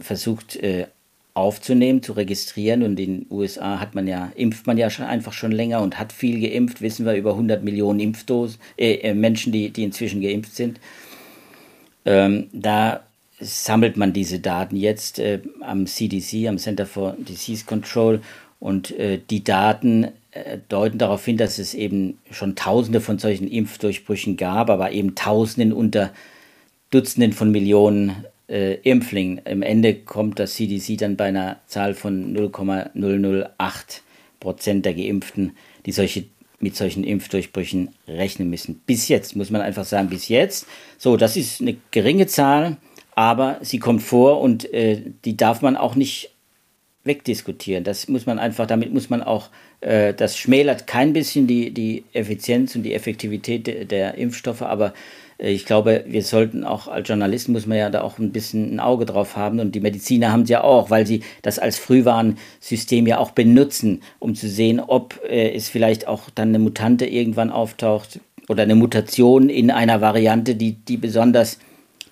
versucht 0.00 0.56
äh, 0.56 0.86
aufzunehmen, 1.34 2.02
zu 2.02 2.14
registrieren. 2.14 2.82
Und 2.82 2.98
in 2.98 3.20
den 3.20 3.26
USA 3.30 3.78
hat 3.78 3.94
man 3.94 4.06
ja, 4.06 4.32
impft 4.34 4.66
man 4.66 4.78
ja 4.78 4.88
schon 4.88 5.04
einfach 5.04 5.34
schon 5.34 5.52
länger 5.52 5.82
und 5.82 5.98
hat 5.98 6.12
viel 6.12 6.40
geimpft, 6.40 6.80
wissen 6.80 7.04
wir 7.04 7.14
über 7.14 7.32
100 7.32 7.62
Millionen 7.62 8.00
Impfdosen, 8.00 8.58
äh, 8.78 8.94
äh, 8.94 9.14
Menschen, 9.14 9.52
die, 9.52 9.70
die 9.70 9.84
inzwischen 9.84 10.22
geimpft 10.22 10.56
sind. 10.56 10.80
Ähm, 12.06 12.46
da 12.52 13.02
sammelt 13.38 13.98
man 13.98 14.14
diese 14.14 14.38
Daten 14.38 14.76
jetzt 14.76 15.18
äh, 15.18 15.40
am 15.60 15.86
CDC, 15.86 16.48
am 16.48 16.56
Center 16.56 16.86
for 16.86 17.14
Disease 17.18 17.66
Control. 17.66 18.22
Und 18.58 18.90
äh, 18.98 19.20
die 19.30 19.44
Daten 19.44 20.08
äh, 20.32 20.58
deuten 20.68 20.98
darauf 20.98 21.24
hin, 21.24 21.36
dass 21.36 21.58
es 21.58 21.74
eben 21.74 22.18
schon 22.30 22.56
Tausende 22.56 23.00
von 23.00 23.18
solchen 23.18 23.48
Impfdurchbrüchen 23.48 24.36
gab, 24.36 24.70
aber 24.70 24.92
eben 24.92 25.14
Tausenden 25.14 25.72
unter 25.72 26.12
Dutzenden 26.90 27.32
von 27.32 27.50
Millionen 27.50 28.24
äh, 28.48 28.74
Impflingen. 28.76 29.40
Im 29.44 29.62
Ende 29.62 29.94
kommt 29.94 30.38
das 30.38 30.54
CDC 30.54 30.98
dann 30.98 31.16
bei 31.16 31.26
einer 31.26 31.56
Zahl 31.66 31.94
von 31.94 32.32
0,008 32.32 34.02
Prozent 34.40 34.84
der 34.84 34.94
Geimpften, 34.94 35.56
die 35.84 35.92
solche 35.92 36.24
mit 36.58 36.74
solchen 36.74 37.04
Impfdurchbrüchen 37.04 37.90
rechnen 38.08 38.48
müssen. 38.48 38.80
Bis 38.86 39.08
jetzt, 39.08 39.36
muss 39.36 39.50
man 39.50 39.60
einfach 39.60 39.84
sagen, 39.84 40.08
bis 40.08 40.28
jetzt. 40.28 40.66
So, 40.96 41.16
das 41.16 41.36
ist 41.36 41.60
eine 41.60 41.76
geringe 41.90 42.26
Zahl, 42.26 42.78
aber 43.14 43.58
sie 43.60 43.78
kommt 43.78 44.02
vor 44.02 44.40
und 44.40 44.72
äh, 44.72 45.02
die 45.24 45.36
darf 45.36 45.60
man 45.60 45.76
auch 45.76 45.96
nicht 45.96 46.30
wegdiskutieren. 47.06 47.84
Das 47.84 48.08
muss 48.08 48.26
man 48.26 48.38
einfach, 48.38 48.66
damit 48.66 48.92
muss 48.92 49.10
man 49.10 49.22
auch, 49.22 49.48
äh, 49.80 50.12
das 50.14 50.36
schmälert 50.36 50.86
kein 50.86 51.12
bisschen 51.12 51.46
die, 51.46 51.70
die 51.70 52.04
Effizienz 52.12 52.74
und 52.74 52.82
die 52.82 52.94
Effektivität 52.94 53.66
de, 53.66 53.84
der 53.84 54.16
Impfstoffe, 54.16 54.62
aber 54.62 54.92
äh, 55.38 55.50
ich 55.50 55.64
glaube, 55.64 56.04
wir 56.06 56.22
sollten 56.22 56.64
auch 56.64 56.88
als 56.88 57.08
Journalisten 57.08 57.52
muss 57.52 57.66
man 57.66 57.78
ja 57.78 57.90
da 57.90 58.02
auch 58.02 58.18
ein 58.18 58.32
bisschen 58.32 58.74
ein 58.74 58.80
Auge 58.80 59.06
drauf 59.06 59.36
haben 59.36 59.60
und 59.60 59.74
die 59.74 59.80
Mediziner 59.80 60.32
haben 60.32 60.42
es 60.42 60.50
ja 60.50 60.62
auch, 60.62 60.90
weil 60.90 61.06
sie 61.06 61.20
das 61.42 61.58
als 61.58 61.78
Frühwarnsystem 61.78 63.06
ja 63.06 63.18
auch 63.18 63.30
benutzen, 63.30 64.02
um 64.18 64.34
zu 64.34 64.48
sehen, 64.48 64.80
ob 64.80 65.20
äh, 65.28 65.54
es 65.54 65.68
vielleicht 65.68 66.08
auch 66.08 66.30
dann 66.34 66.48
eine 66.48 66.58
Mutante 66.58 67.06
irgendwann 67.06 67.50
auftaucht 67.50 68.20
oder 68.48 68.62
eine 68.62 68.74
Mutation 68.74 69.48
in 69.48 69.70
einer 69.70 70.00
Variante, 70.00 70.54
die, 70.54 70.72
die 70.72 70.96
besonders, 70.96 71.58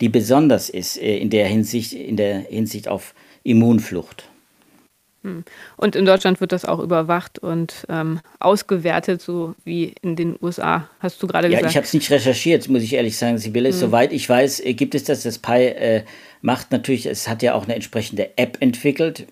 die 0.00 0.08
besonders 0.08 0.68
ist 0.68 1.00
äh, 1.00 1.18
in 1.18 1.30
der 1.30 1.46
Hinsicht, 1.46 1.92
in 1.92 2.16
der 2.16 2.38
Hinsicht 2.38 2.88
auf 2.88 3.14
Immunflucht. 3.42 4.28
Hm. 5.24 5.42
Und 5.78 5.96
in 5.96 6.04
Deutschland 6.04 6.40
wird 6.40 6.52
das 6.52 6.66
auch 6.66 6.78
überwacht 6.78 7.38
und 7.38 7.86
ähm, 7.88 8.20
ausgewertet, 8.38 9.22
so 9.22 9.54
wie 9.64 9.94
in 10.02 10.16
den 10.16 10.36
USA, 10.40 10.88
hast 11.00 11.22
du 11.22 11.26
gerade 11.26 11.48
ja, 11.48 11.58
gesagt. 11.58 11.64
Ja, 11.64 11.70
ich 11.70 11.76
habe 11.76 11.86
es 11.86 11.94
nicht 11.94 12.10
recherchiert, 12.10 12.68
muss 12.68 12.82
ich 12.82 12.92
ehrlich 12.92 13.16
sagen, 13.16 13.38
Sibylle. 13.38 13.70
Hm. 13.70 13.76
Soweit 13.76 14.12
ich 14.12 14.28
weiß, 14.28 14.60
äh, 14.60 14.74
gibt 14.74 14.94
es 14.94 15.04
das. 15.04 15.22
Das 15.22 15.38
Pi 15.38 15.52
äh, 15.52 16.04
macht 16.42 16.70
natürlich, 16.70 17.06
es 17.06 17.26
hat 17.26 17.42
ja 17.42 17.54
auch 17.54 17.64
eine 17.64 17.74
entsprechende 17.74 18.36
App 18.36 18.58
entwickelt, 18.60 19.26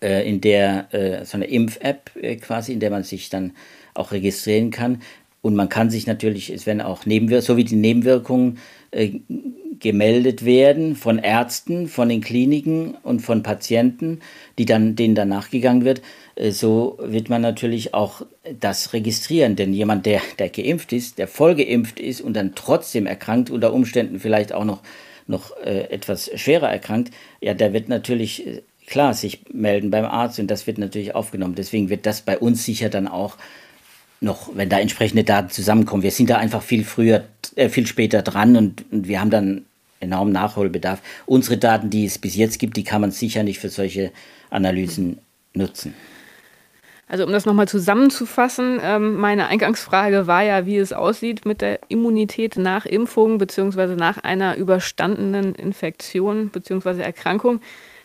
äh, 0.00 0.26
in 0.26 0.40
der, 0.40 0.92
äh, 0.94 1.24
so 1.26 1.36
eine 1.36 1.44
Impf-App 1.44 2.10
äh, 2.16 2.36
quasi, 2.36 2.72
in 2.72 2.80
der 2.80 2.90
man 2.90 3.04
sich 3.04 3.28
dann 3.28 3.52
auch 3.92 4.10
registrieren 4.12 4.70
kann. 4.70 5.02
Und 5.42 5.54
man 5.54 5.68
kann 5.68 5.90
sich 5.90 6.06
natürlich, 6.06 6.50
es 6.50 6.66
werden 6.66 6.80
auch 6.80 7.04
Nebenwirkungen, 7.04 7.46
so 7.46 7.56
wie 7.58 7.64
die 7.64 7.76
Nebenwirkungen 7.76 8.58
äh, 8.90 9.20
gemeldet 9.80 10.44
werden 10.44 10.96
von 10.96 11.18
Ärzten, 11.18 11.88
von 11.88 12.08
den 12.08 12.20
Kliniken 12.20 12.94
und 13.02 13.20
von 13.20 13.42
Patienten, 13.42 14.20
die 14.58 14.64
dann, 14.64 14.96
denen 14.96 15.14
dann 15.14 15.28
nachgegangen 15.28 15.84
wird, 15.84 16.02
äh, 16.36 16.50
so 16.50 16.98
wird 17.02 17.28
man 17.28 17.42
natürlich 17.42 17.94
auch 17.94 18.22
das 18.58 18.92
registrieren. 18.92 19.56
Denn 19.56 19.72
jemand, 19.72 20.06
der, 20.06 20.20
der 20.38 20.48
geimpft 20.48 20.92
ist, 20.92 21.18
der 21.18 21.28
voll 21.28 21.54
geimpft 21.54 22.00
ist 22.00 22.20
und 22.20 22.34
dann 22.34 22.54
trotzdem 22.54 23.06
erkrankt, 23.06 23.50
unter 23.50 23.72
Umständen 23.72 24.20
vielleicht 24.20 24.52
auch 24.52 24.64
noch, 24.64 24.82
noch 25.26 25.56
äh, 25.58 25.90
etwas 25.90 26.30
schwerer 26.34 26.70
erkrankt, 26.70 27.12
ja, 27.40 27.54
der 27.54 27.72
wird 27.72 27.88
natürlich 27.88 28.46
äh, 28.46 28.62
klar 28.86 29.14
sich 29.14 29.40
melden 29.52 29.90
beim 29.90 30.06
Arzt 30.06 30.38
und 30.38 30.50
das 30.50 30.66
wird 30.66 30.78
natürlich 30.78 31.14
aufgenommen. 31.14 31.54
Deswegen 31.54 31.90
wird 31.90 32.06
das 32.06 32.22
bei 32.22 32.38
uns 32.38 32.64
sicher 32.64 32.88
dann 32.88 33.06
auch 33.06 33.36
noch, 34.20 34.50
wenn 34.54 34.68
da 34.68 34.80
entsprechende 34.80 35.24
Daten 35.24 35.50
zusammenkommen. 35.50 36.02
Wir 36.02 36.10
sind 36.10 36.30
da 36.30 36.38
einfach 36.38 36.62
viel 36.62 36.84
früher, 36.84 37.24
äh, 37.54 37.68
viel 37.68 37.86
später 37.86 38.22
dran 38.22 38.56
und, 38.56 38.84
und 38.90 39.08
wir 39.08 39.20
haben 39.20 39.30
dann 39.30 39.64
enormen 40.00 40.32
Nachholbedarf. 40.32 41.00
Unsere 41.26 41.56
Daten, 41.56 41.90
die 41.90 42.04
es 42.04 42.18
bis 42.18 42.36
jetzt 42.36 42.58
gibt, 42.58 42.76
die 42.76 42.84
kann 42.84 43.00
man 43.00 43.10
sicher 43.10 43.42
nicht 43.42 43.58
für 43.58 43.68
solche 43.68 44.12
Analysen 44.50 45.18
nutzen. 45.54 45.94
Also 47.08 47.24
um 47.24 47.32
das 47.32 47.46
nochmal 47.46 47.68
zusammenzufassen, 47.68 48.80
ähm, 48.82 49.14
meine 49.14 49.46
Eingangsfrage 49.46 50.26
war 50.26 50.42
ja, 50.42 50.66
wie 50.66 50.76
es 50.76 50.92
aussieht 50.92 51.46
mit 51.46 51.62
der 51.62 51.80
Immunität 51.88 52.56
nach 52.58 52.84
Impfung 52.84 53.38
bzw. 53.38 53.94
nach 53.94 54.18
einer 54.18 54.56
überstandenen 54.56 55.54
Infektion 55.54 56.50
bzw. 56.50 57.00
Erkrankung. 57.00 57.60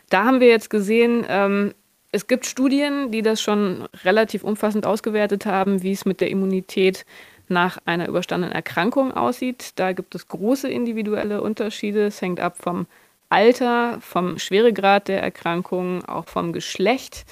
Da 0.08 0.24
haben 0.24 0.40
wir 0.40 0.48
jetzt 0.48 0.70
gesehen, 0.70 1.24
ähm, 1.28 1.74
es 2.12 2.28
gibt 2.28 2.46
Studien, 2.46 3.10
die 3.10 3.22
das 3.22 3.42
schon 3.42 3.88
relativ 4.04 4.42
umfassend 4.44 4.86
ausgewertet 4.86 5.44
haben, 5.46 5.82
wie 5.82 5.92
es 5.92 6.06
mit 6.06 6.20
der 6.20 6.30
Immunität 6.30 7.04
nach 7.48 7.78
einer 7.84 8.08
überstandenen 8.08 8.54
Erkrankung 8.54 9.12
aussieht. 9.12 9.72
Da 9.76 9.92
gibt 9.92 10.14
es 10.14 10.28
große 10.28 10.68
individuelle 10.68 11.42
Unterschiede. 11.42 12.06
Es 12.06 12.20
hängt 12.20 12.40
ab 12.40 12.56
vom 12.58 12.86
Alter, 13.28 13.98
vom 14.00 14.38
Schweregrad 14.38 15.08
der 15.08 15.22
Erkrankung, 15.22 16.04
auch 16.04 16.26
vom 16.26 16.52
Geschlecht. 16.52 17.24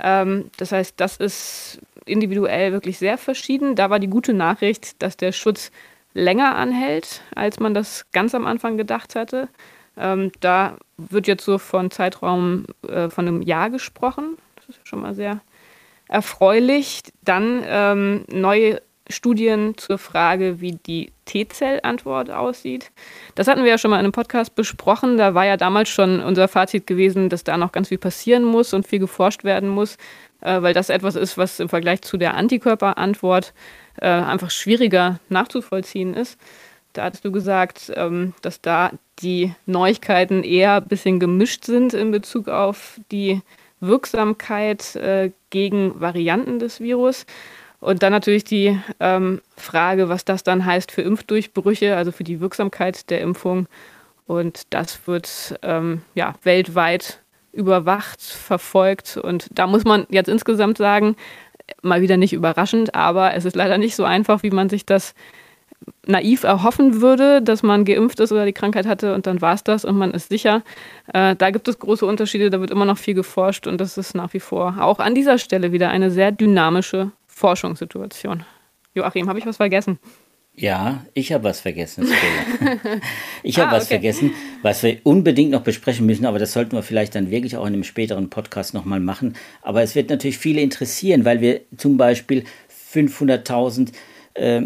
Ähm, 0.00 0.50
das 0.56 0.72
heißt, 0.72 0.94
das 0.98 1.16
ist 1.16 1.80
individuell 2.06 2.72
wirklich 2.72 2.98
sehr 2.98 3.18
verschieden. 3.18 3.74
Da 3.74 3.90
war 3.90 3.98
die 3.98 4.08
gute 4.08 4.32
Nachricht, 4.32 5.02
dass 5.02 5.16
der 5.16 5.32
Schutz 5.32 5.70
länger 6.14 6.56
anhält, 6.56 7.22
als 7.34 7.60
man 7.60 7.74
das 7.74 8.06
ganz 8.12 8.34
am 8.34 8.46
Anfang 8.46 8.76
gedacht 8.76 9.14
hatte. 9.14 9.48
Ähm, 9.96 10.32
da 10.40 10.76
wird 10.96 11.26
jetzt 11.26 11.44
so 11.44 11.58
von 11.58 11.90
Zeitraum 11.90 12.66
äh, 12.88 13.10
von 13.10 13.26
einem 13.26 13.42
Jahr 13.42 13.70
gesprochen. 13.70 14.36
Das 14.56 14.76
ist 14.76 14.88
schon 14.88 15.02
mal 15.02 15.14
sehr 15.14 15.40
erfreulich. 16.08 17.02
Dann 17.22 17.62
ähm, 17.66 18.24
neue 18.30 18.80
Studien 19.10 19.76
zur 19.76 19.98
Frage, 19.98 20.60
wie 20.60 20.72
die 20.72 21.12
T-Zell-Antwort 21.26 22.30
aussieht. 22.30 22.90
Das 23.34 23.46
hatten 23.46 23.62
wir 23.62 23.70
ja 23.70 23.78
schon 23.78 23.90
mal 23.90 23.96
in 23.98 24.04
einem 24.04 24.12
Podcast 24.12 24.54
besprochen. 24.54 25.16
Da 25.16 25.34
war 25.34 25.46
ja 25.46 25.56
damals 25.56 25.88
schon 25.88 26.20
unser 26.20 26.48
Fazit 26.48 26.86
gewesen, 26.86 27.28
dass 27.28 27.44
da 27.44 27.56
noch 27.56 27.72
ganz 27.72 27.88
viel 27.88 27.98
passieren 27.98 28.44
muss 28.44 28.74
und 28.74 28.86
viel 28.86 28.98
geforscht 28.98 29.44
werden 29.44 29.68
muss, 29.68 29.96
äh, 30.40 30.60
weil 30.62 30.74
das 30.74 30.88
etwas 30.88 31.16
ist, 31.16 31.38
was 31.38 31.60
im 31.60 31.68
Vergleich 31.68 32.02
zu 32.02 32.16
der 32.16 32.34
Antikörperantwort 32.34 33.52
äh, 34.00 34.08
einfach 34.08 34.50
schwieriger 34.50 35.20
nachzuvollziehen 35.28 36.14
ist. 36.14 36.38
Da 36.92 37.04
hattest 37.04 37.24
du 37.24 37.30
gesagt, 37.30 37.92
ähm, 37.94 38.34
dass 38.42 38.60
da 38.60 38.90
die 39.20 39.54
Neuigkeiten 39.66 40.42
eher 40.42 40.76
ein 40.76 40.88
bisschen 40.88 41.20
gemischt 41.20 41.64
sind 41.64 41.94
in 41.94 42.10
Bezug 42.10 42.48
auf 42.48 42.98
die 43.12 43.42
Wirksamkeit 43.80 44.96
äh, 44.96 45.30
gegen 45.50 46.00
Varianten 46.00 46.58
des 46.58 46.80
Virus. 46.80 47.26
Und 47.80 48.02
dann 48.02 48.12
natürlich 48.12 48.44
die 48.44 48.78
ähm, 49.00 49.40
Frage, 49.56 50.08
was 50.08 50.24
das 50.24 50.42
dann 50.42 50.64
heißt 50.64 50.92
für 50.92 51.02
Impfdurchbrüche, 51.02 51.96
also 51.96 52.12
für 52.12 52.24
die 52.24 52.40
Wirksamkeit 52.40 53.08
der 53.10 53.22
Impfung. 53.22 53.66
Und 54.26 54.62
das 54.70 55.06
wird 55.06 55.58
ähm, 55.62 56.02
ja, 56.14 56.34
weltweit 56.42 57.20
überwacht, 57.52 58.20
verfolgt. 58.20 59.16
Und 59.16 59.48
da 59.52 59.66
muss 59.66 59.84
man 59.84 60.06
jetzt 60.10 60.28
insgesamt 60.28 60.78
sagen, 60.78 61.16
mal 61.82 62.02
wieder 62.02 62.16
nicht 62.16 62.32
überraschend, 62.32 62.94
aber 62.94 63.34
es 63.34 63.44
ist 63.44 63.56
leider 63.56 63.78
nicht 63.78 63.96
so 63.96 64.04
einfach, 64.04 64.42
wie 64.42 64.50
man 64.50 64.68
sich 64.68 64.84
das 64.84 65.14
naiv 66.06 66.44
erhoffen 66.44 67.00
würde, 67.00 67.40
dass 67.40 67.62
man 67.62 67.84
geimpft 67.84 68.20
ist 68.20 68.32
oder 68.32 68.44
die 68.44 68.52
Krankheit 68.52 68.86
hatte 68.86 69.14
und 69.14 69.26
dann 69.26 69.40
war 69.40 69.54
es 69.54 69.64
das 69.64 69.84
und 69.84 69.96
man 69.96 70.10
ist 70.10 70.28
sicher. 70.28 70.62
Äh, 71.12 71.36
da 71.36 71.50
gibt 71.50 71.68
es 71.68 71.78
große 71.78 72.04
Unterschiede, 72.04 72.50
da 72.50 72.60
wird 72.60 72.70
immer 72.70 72.84
noch 72.84 72.98
viel 72.98 73.14
geforscht 73.14 73.66
und 73.66 73.80
das 73.80 73.96
ist 73.96 74.14
nach 74.14 74.34
wie 74.34 74.40
vor 74.40 74.76
auch 74.80 74.98
an 74.98 75.14
dieser 75.14 75.38
Stelle 75.38 75.72
wieder 75.72 75.88
eine 75.88 76.10
sehr 76.10 76.32
dynamische 76.32 77.12
Forschungssituation. 77.40 78.44
Joachim, 78.94 79.28
habe 79.28 79.38
ich 79.38 79.46
was 79.46 79.56
vergessen? 79.56 79.98
Ja, 80.54 81.06
ich 81.14 81.32
habe 81.32 81.44
was 81.44 81.60
vergessen. 81.60 82.06
ich 83.42 83.58
habe 83.58 83.70
ah, 83.70 83.76
was 83.76 83.84
okay. 83.84 83.94
vergessen, 83.94 84.34
was 84.60 84.82
wir 84.82 84.98
unbedingt 85.04 85.50
noch 85.50 85.62
besprechen 85.62 86.04
müssen, 86.04 86.26
aber 86.26 86.38
das 86.38 86.52
sollten 86.52 86.72
wir 86.76 86.82
vielleicht 86.82 87.14
dann 87.14 87.30
wirklich 87.30 87.56
auch 87.56 87.66
in 87.66 87.72
einem 87.72 87.84
späteren 87.84 88.28
Podcast 88.28 88.74
nochmal 88.74 89.00
machen. 89.00 89.36
Aber 89.62 89.82
es 89.82 89.94
wird 89.94 90.10
natürlich 90.10 90.36
viele 90.36 90.60
interessieren, 90.60 91.24
weil 91.24 91.40
wir 91.40 91.62
zum 91.78 91.96
Beispiel 91.96 92.44
500.000 92.92 93.92
äh, 94.34 94.62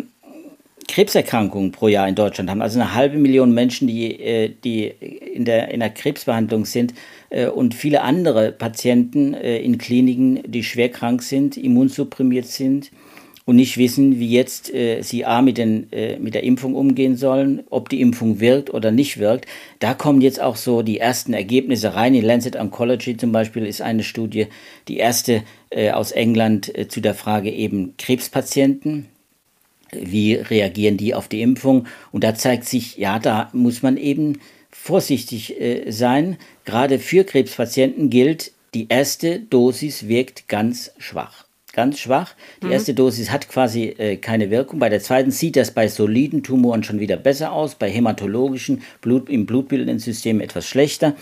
Krebserkrankungen 0.88 1.72
pro 1.72 1.88
Jahr 1.88 2.08
in 2.08 2.14
Deutschland 2.14 2.50
haben, 2.50 2.62
also 2.62 2.80
eine 2.80 2.94
halbe 2.94 3.18
Million 3.18 3.52
Menschen, 3.52 3.88
die, 3.88 4.20
äh, 4.20 4.52
die 4.64 4.86
in, 4.86 5.44
der, 5.44 5.70
in 5.70 5.80
der 5.80 5.90
Krebsbehandlung 5.90 6.64
sind 6.64 6.94
äh, 7.30 7.46
und 7.46 7.74
viele 7.74 8.02
andere 8.02 8.52
Patienten 8.52 9.34
äh, 9.34 9.58
in 9.58 9.78
Kliniken, 9.78 10.40
die 10.46 10.64
schwer 10.64 10.90
krank 10.90 11.22
sind, 11.22 11.56
immunsupprimiert 11.56 12.46
sind 12.46 12.90
und 13.46 13.56
nicht 13.56 13.76
wissen, 13.76 14.18
wie 14.18 14.30
jetzt 14.30 14.72
äh, 14.72 15.02
sie 15.02 15.24
A 15.24 15.42
mit, 15.42 15.58
den, 15.58 15.92
äh, 15.92 16.18
mit 16.18 16.34
der 16.34 16.44
Impfung 16.44 16.74
umgehen 16.74 17.16
sollen, 17.16 17.62
ob 17.70 17.88
die 17.88 18.00
Impfung 18.00 18.40
wirkt 18.40 18.72
oder 18.72 18.90
nicht 18.90 19.18
wirkt. 19.18 19.46
Da 19.80 19.94
kommen 19.94 20.20
jetzt 20.20 20.40
auch 20.40 20.56
so 20.56 20.82
die 20.82 20.98
ersten 20.98 21.34
Ergebnisse 21.34 21.94
rein. 21.94 22.14
In 22.14 22.24
Lancet 22.24 22.56
Oncology 22.56 23.16
zum 23.16 23.32
Beispiel 23.32 23.66
ist 23.66 23.82
eine 23.82 24.02
Studie, 24.02 24.46
die 24.88 24.96
erste 24.96 25.42
äh, 25.70 25.90
aus 25.90 26.12
England 26.12 26.72
zu 26.88 27.00
der 27.00 27.14
Frage 27.14 27.50
eben 27.50 27.94
Krebspatienten. 27.98 29.06
Wie 30.00 30.34
reagieren 30.34 30.96
die 30.96 31.14
auf 31.14 31.28
die 31.28 31.42
Impfung? 31.42 31.86
Und 32.12 32.24
da 32.24 32.34
zeigt 32.34 32.64
sich, 32.64 32.96
ja, 32.96 33.18
da 33.18 33.50
muss 33.52 33.82
man 33.82 33.96
eben 33.96 34.40
vorsichtig 34.70 35.60
äh, 35.60 35.90
sein. 35.90 36.36
Gerade 36.64 36.98
für 36.98 37.24
Krebspatienten 37.24 38.10
gilt, 38.10 38.52
die 38.74 38.86
erste 38.88 39.38
Dosis 39.38 40.08
wirkt 40.08 40.48
ganz 40.48 40.92
schwach 40.98 41.44
ganz 41.74 41.98
schwach. 41.98 42.34
Die 42.62 42.66
mhm. 42.66 42.72
erste 42.72 42.94
Dosis 42.94 43.30
hat 43.30 43.48
quasi 43.48 43.86
äh, 43.86 44.16
keine 44.16 44.50
Wirkung. 44.50 44.78
Bei 44.78 44.88
der 44.88 45.00
zweiten 45.00 45.30
sieht 45.30 45.56
das 45.56 45.72
bei 45.72 45.88
soliden 45.88 46.42
Tumoren 46.42 46.84
schon 46.84 47.00
wieder 47.00 47.16
besser 47.16 47.52
aus, 47.52 47.74
bei 47.74 47.90
hämatologischen, 47.90 48.82
Blut, 49.00 49.28
im 49.28 49.44
blutbildenden 49.44 49.98
System 49.98 50.40
etwas 50.40 50.66
schlechter. 50.66 51.14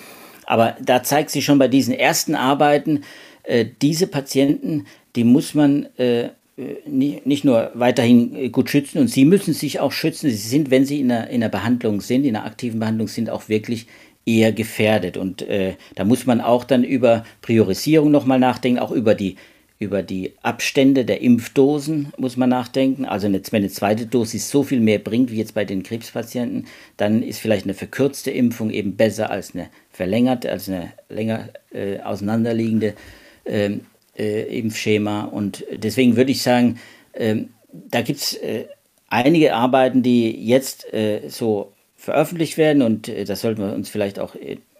Aber 0.46 0.76
da 0.80 1.02
zeigt 1.02 1.30
sich 1.30 1.44
schon 1.44 1.58
bei 1.58 1.68
diesen 1.68 1.94
ersten 1.94 2.34
Arbeiten, 2.34 3.02
äh, 3.42 3.64
diese 3.80 4.06
Patienten, 4.06 4.86
die 5.16 5.24
muss 5.24 5.54
man 5.54 5.86
äh, 5.96 6.28
nicht 6.56 7.44
nur 7.44 7.70
weiterhin 7.74 8.34
äh, 8.36 8.48
gut 8.50 8.68
schützen 8.68 8.98
und 8.98 9.08
sie 9.08 9.24
müssen 9.24 9.54
sich 9.54 9.80
auch 9.80 9.92
schützen. 9.92 10.28
Sie 10.28 10.36
sind, 10.36 10.70
wenn 10.70 10.84
sie 10.84 11.00
in 11.00 11.08
der, 11.08 11.30
in 11.30 11.40
der 11.40 11.48
Behandlung 11.48 12.00
sind, 12.00 12.24
in 12.24 12.34
der 12.34 12.44
aktiven 12.44 12.78
Behandlung 12.78 13.08
sind, 13.08 13.30
auch 13.30 13.48
wirklich 13.48 13.86
eher 14.26 14.52
gefährdet. 14.52 15.16
Und 15.16 15.42
äh, 15.42 15.74
da 15.94 16.04
muss 16.04 16.26
man 16.26 16.40
auch 16.40 16.64
dann 16.64 16.84
über 16.84 17.24
Priorisierung 17.40 18.10
nochmal 18.10 18.38
nachdenken, 18.38 18.80
auch 18.80 18.92
über 18.92 19.14
die 19.14 19.36
über 19.78 20.04
die 20.04 20.32
Abstände 20.42 21.04
der 21.04 21.22
Impfdosen 21.22 22.12
muss 22.16 22.36
man 22.36 22.48
nachdenken. 22.48 23.04
Also 23.04 23.26
wenn 23.26 23.42
eine 23.52 23.68
zweite 23.68 24.06
Dosis 24.06 24.48
so 24.48 24.62
viel 24.62 24.78
mehr 24.78 25.00
bringt 25.00 25.32
wie 25.32 25.38
jetzt 25.38 25.54
bei 25.54 25.64
den 25.64 25.82
Krebspatienten, 25.82 26.66
dann 26.96 27.20
ist 27.24 27.40
vielleicht 27.40 27.64
eine 27.64 27.74
verkürzte 27.74 28.30
Impfung 28.30 28.70
eben 28.70 28.94
besser 28.94 29.30
als 29.32 29.56
eine 29.56 29.70
verlängerte, 29.90 30.52
als 30.52 30.68
eine 30.68 30.92
länger 31.08 31.48
äh, 31.72 31.98
auseinanderliegende 31.98 32.94
äh, 33.42 33.70
äh, 34.16 34.58
Impfschema. 34.58 35.24
Und 35.24 35.64
deswegen 35.72 36.16
würde 36.16 36.32
ich 36.32 36.42
sagen, 36.42 36.78
ähm, 37.14 37.50
da 37.72 38.02
gibt 38.02 38.20
es 38.20 38.34
äh, 38.34 38.66
einige 39.08 39.54
Arbeiten, 39.54 40.02
die 40.02 40.30
jetzt 40.46 40.92
äh, 40.92 41.28
so 41.28 41.72
veröffentlicht 41.96 42.58
werden 42.58 42.82
und 42.82 43.08
äh, 43.08 43.24
da 43.24 43.36
sollten 43.36 43.62
wir 43.62 43.72
uns 43.72 43.88
vielleicht 43.88 44.18
auch 44.18 44.34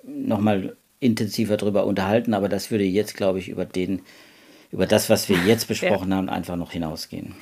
nochmal 0.05 0.77
intensiver 1.01 1.57
darüber 1.57 1.87
unterhalten, 1.87 2.35
aber 2.35 2.49
das 2.49 2.71
würde 2.71 2.85
jetzt, 2.85 3.17
glaube 3.17 3.39
ich, 3.39 3.49
über 3.49 3.65
den 3.65 4.03
über 4.71 4.87
das, 4.87 5.11
was 5.11 5.29
wir 5.29 5.37
jetzt 5.47 5.69
besprochen 5.69 6.11
ja. 6.11 6.17
haben, 6.17 6.29
einfach 6.29 6.57
noch 6.57 6.73
hinausgehen. 6.73 7.35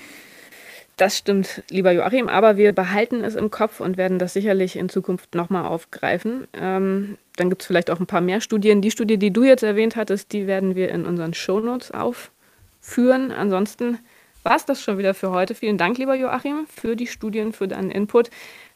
Das 1.01 1.17
stimmt, 1.17 1.63
lieber 1.71 1.93
Joachim, 1.93 2.29
aber 2.29 2.59
wir 2.59 2.75
behalten 2.75 3.25
es 3.25 3.35
im 3.35 3.51
Kopf 3.51 3.81
und 3.81 3.97
werden 3.97 4.19
das 4.19 4.35
sicherlich 4.35 4.77
in 4.77 4.91
Zukunft 4.91 5.35
nochmal 5.35 5.65
aufgreifen. 5.65 6.47
Ähm, 6.53 7.17
dann 7.37 7.49
gibt 7.49 7.63
es 7.63 7.67
vielleicht 7.67 7.91
auch 7.91 8.01
ein 8.01 8.07
paar 8.07 8.21
mehr 8.21 8.43
Studien. 8.43 8.83
Die 8.83 8.91
Studie, 8.91 9.17
die 9.17 9.31
du 9.31 9.43
jetzt 9.43 9.63
erwähnt 9.63 9.97
hattest, 9.97 10.31
die 10.35 10.47
werden 10.47 10.77
wir 10.77 10.91
in 10.91 11.07
unseren 11.07 11.33
Shownotes 11.33 11.91
aufführen. 11.91 13.33
Ansonsten 13.33 13.99
war 14.43 14.57
es 14.57 14.67
das 14.67 14.83
schon 14.83 14.99
wieder 14.99 15.15
für 15.15 15.31
heute. 15.31 15.55
Vielen 15.55 15.79
Dank, 15.79 15.97
lieber 15.97 16.15
Joachim, 16.15 16.67
für 16.69 16.97
die 16.97 17.07
Studien, 17.07 17.55
für 17.55 17.67
deinen 17.67 17.91
Input. 17.91 18.29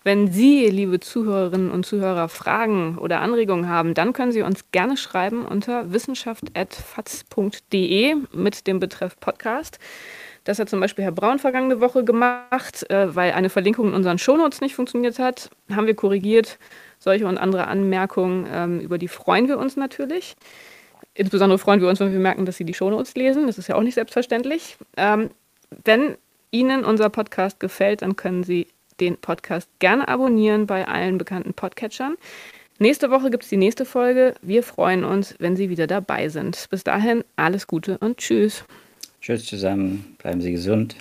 Wenn 0.03 0.33
Sie, 0.33 0.71
liebe 0.71 1.01
Zuhörerinnen 1.01 1.71
und 1.71 1.85
Zuhörer, 1.85 2.31
Fragen 2.31 2.97
oder 2.97 3.21
Anregungen 3.21 3.69
haben, 3.69 3.93
dann 3.93 4.15
können 4.15 4.33
Sie 4.33 4.41
uns 4.41 4.65
gerne 4.73 4.97
schreiben 4.97 5.45
unter 5.45 5.93
wissenschaft.fatz.de 5.93 8.15
mit 8.33 8.67
dem 8.67 8.81
Betreff 8.81 9.21
Podcast. 9.21 9.79
Das 10.45 10.59
hat 10.59 10.69
zum 10.69 10.81
Beispiel 10.81 11.05
Herr 11.05 11.13
Braun 11.13 11.39
vergangene 11.39 11.81
Woche 11.81 12.05
gemacht, 12.05 12.89
äh, 12.91 13.15
weil 13.15 13.33
eine 13.33 13.49
Verlinkung 13.49 13.89
in 13.89 13.95
unseren 13.95 14.19
Shownotes 14.19 14.61
nicht 14.61 14.75
funktioniert 14.75 15.19
hat. 15.19 15.51
Haben 15.71 15.87
wir 15.87 15.95
korrigiert. 15.95 16.59
Solche 16.99 17.27
und 17.27 17.39
andere 17.39 17.67
Anmerkungen, 17.67 18.47
ähm, 18.51 18.81
über 18.81 18.99
die 18.99 19.09
freuen 19.09 19.49
wir 19.49 19.59
uns 19.59 19.77
natürlich. 19.77 20.37
Insbesondere 21.15 21.59
freuen 21.59 21.81
wir 21.81 21.89
uns, 21.89 22.01
wenn 22.01 22.13
wir 22.13 22.19
merken, 22.19 22.45
dass 22.45 22.57
Sie 22.57 22.65
die 22.65 22.75
Shownotes 22.75 23.15
lesen. 23.15 23.47
Das 23.47 23.59
ist 23.59 23.69
ja 23.69 23.75
auch 23.75 23.83
nicht 23.83 23.95
selbstverständlich. 23.95 24.77
Ähm, 24.97 25.31
wenn 25.85 26.17
Ihnen 26.51 26.85
unser 26.85 27.09
Podcast 27.09 27.61
gefällt, 27.61 28.03
dann 28.03 28.17
können 28.17 28.45
Sie 28.45 28.69
den 29.01 29.17
Podcast 29.17 29.69
gerne 29.79 30.09
abonnieren 30.09 30.67
bei 30.67 30.87
allen 30.87 31.19
bekannten 31.19 31.55
Podcatchern. 31.55 32.17
Nächste 32.79 33.11
Woche 33.11 33.31
gibt 33.31 33.45
es 33.45 33.51
die 33.51 33.57
nächste 33.57 33.85
Folge. 33.85 34.35
Wir 34.43 34.63
freuen 34.63 35.05
uns, 35.05 35.37
wenn 35.39 35.57
Sie 35.57 35.71
wieder 35.71 35.87
dabei 35.87 36.29
sind. 36.29 36.67
Bis 36.71 36.85
dahin 36.85 37.25
alles 37.37 37.67
Gute 37.67 37.99
und 37.99 38.19
Tschüss. 38.19 38.65
Tschüss 39.25 39.47
zusammen, 39.47 40.17
bleiben 40.19 40.43
Sie 40.43 40.53
gesund. 40.53 40.97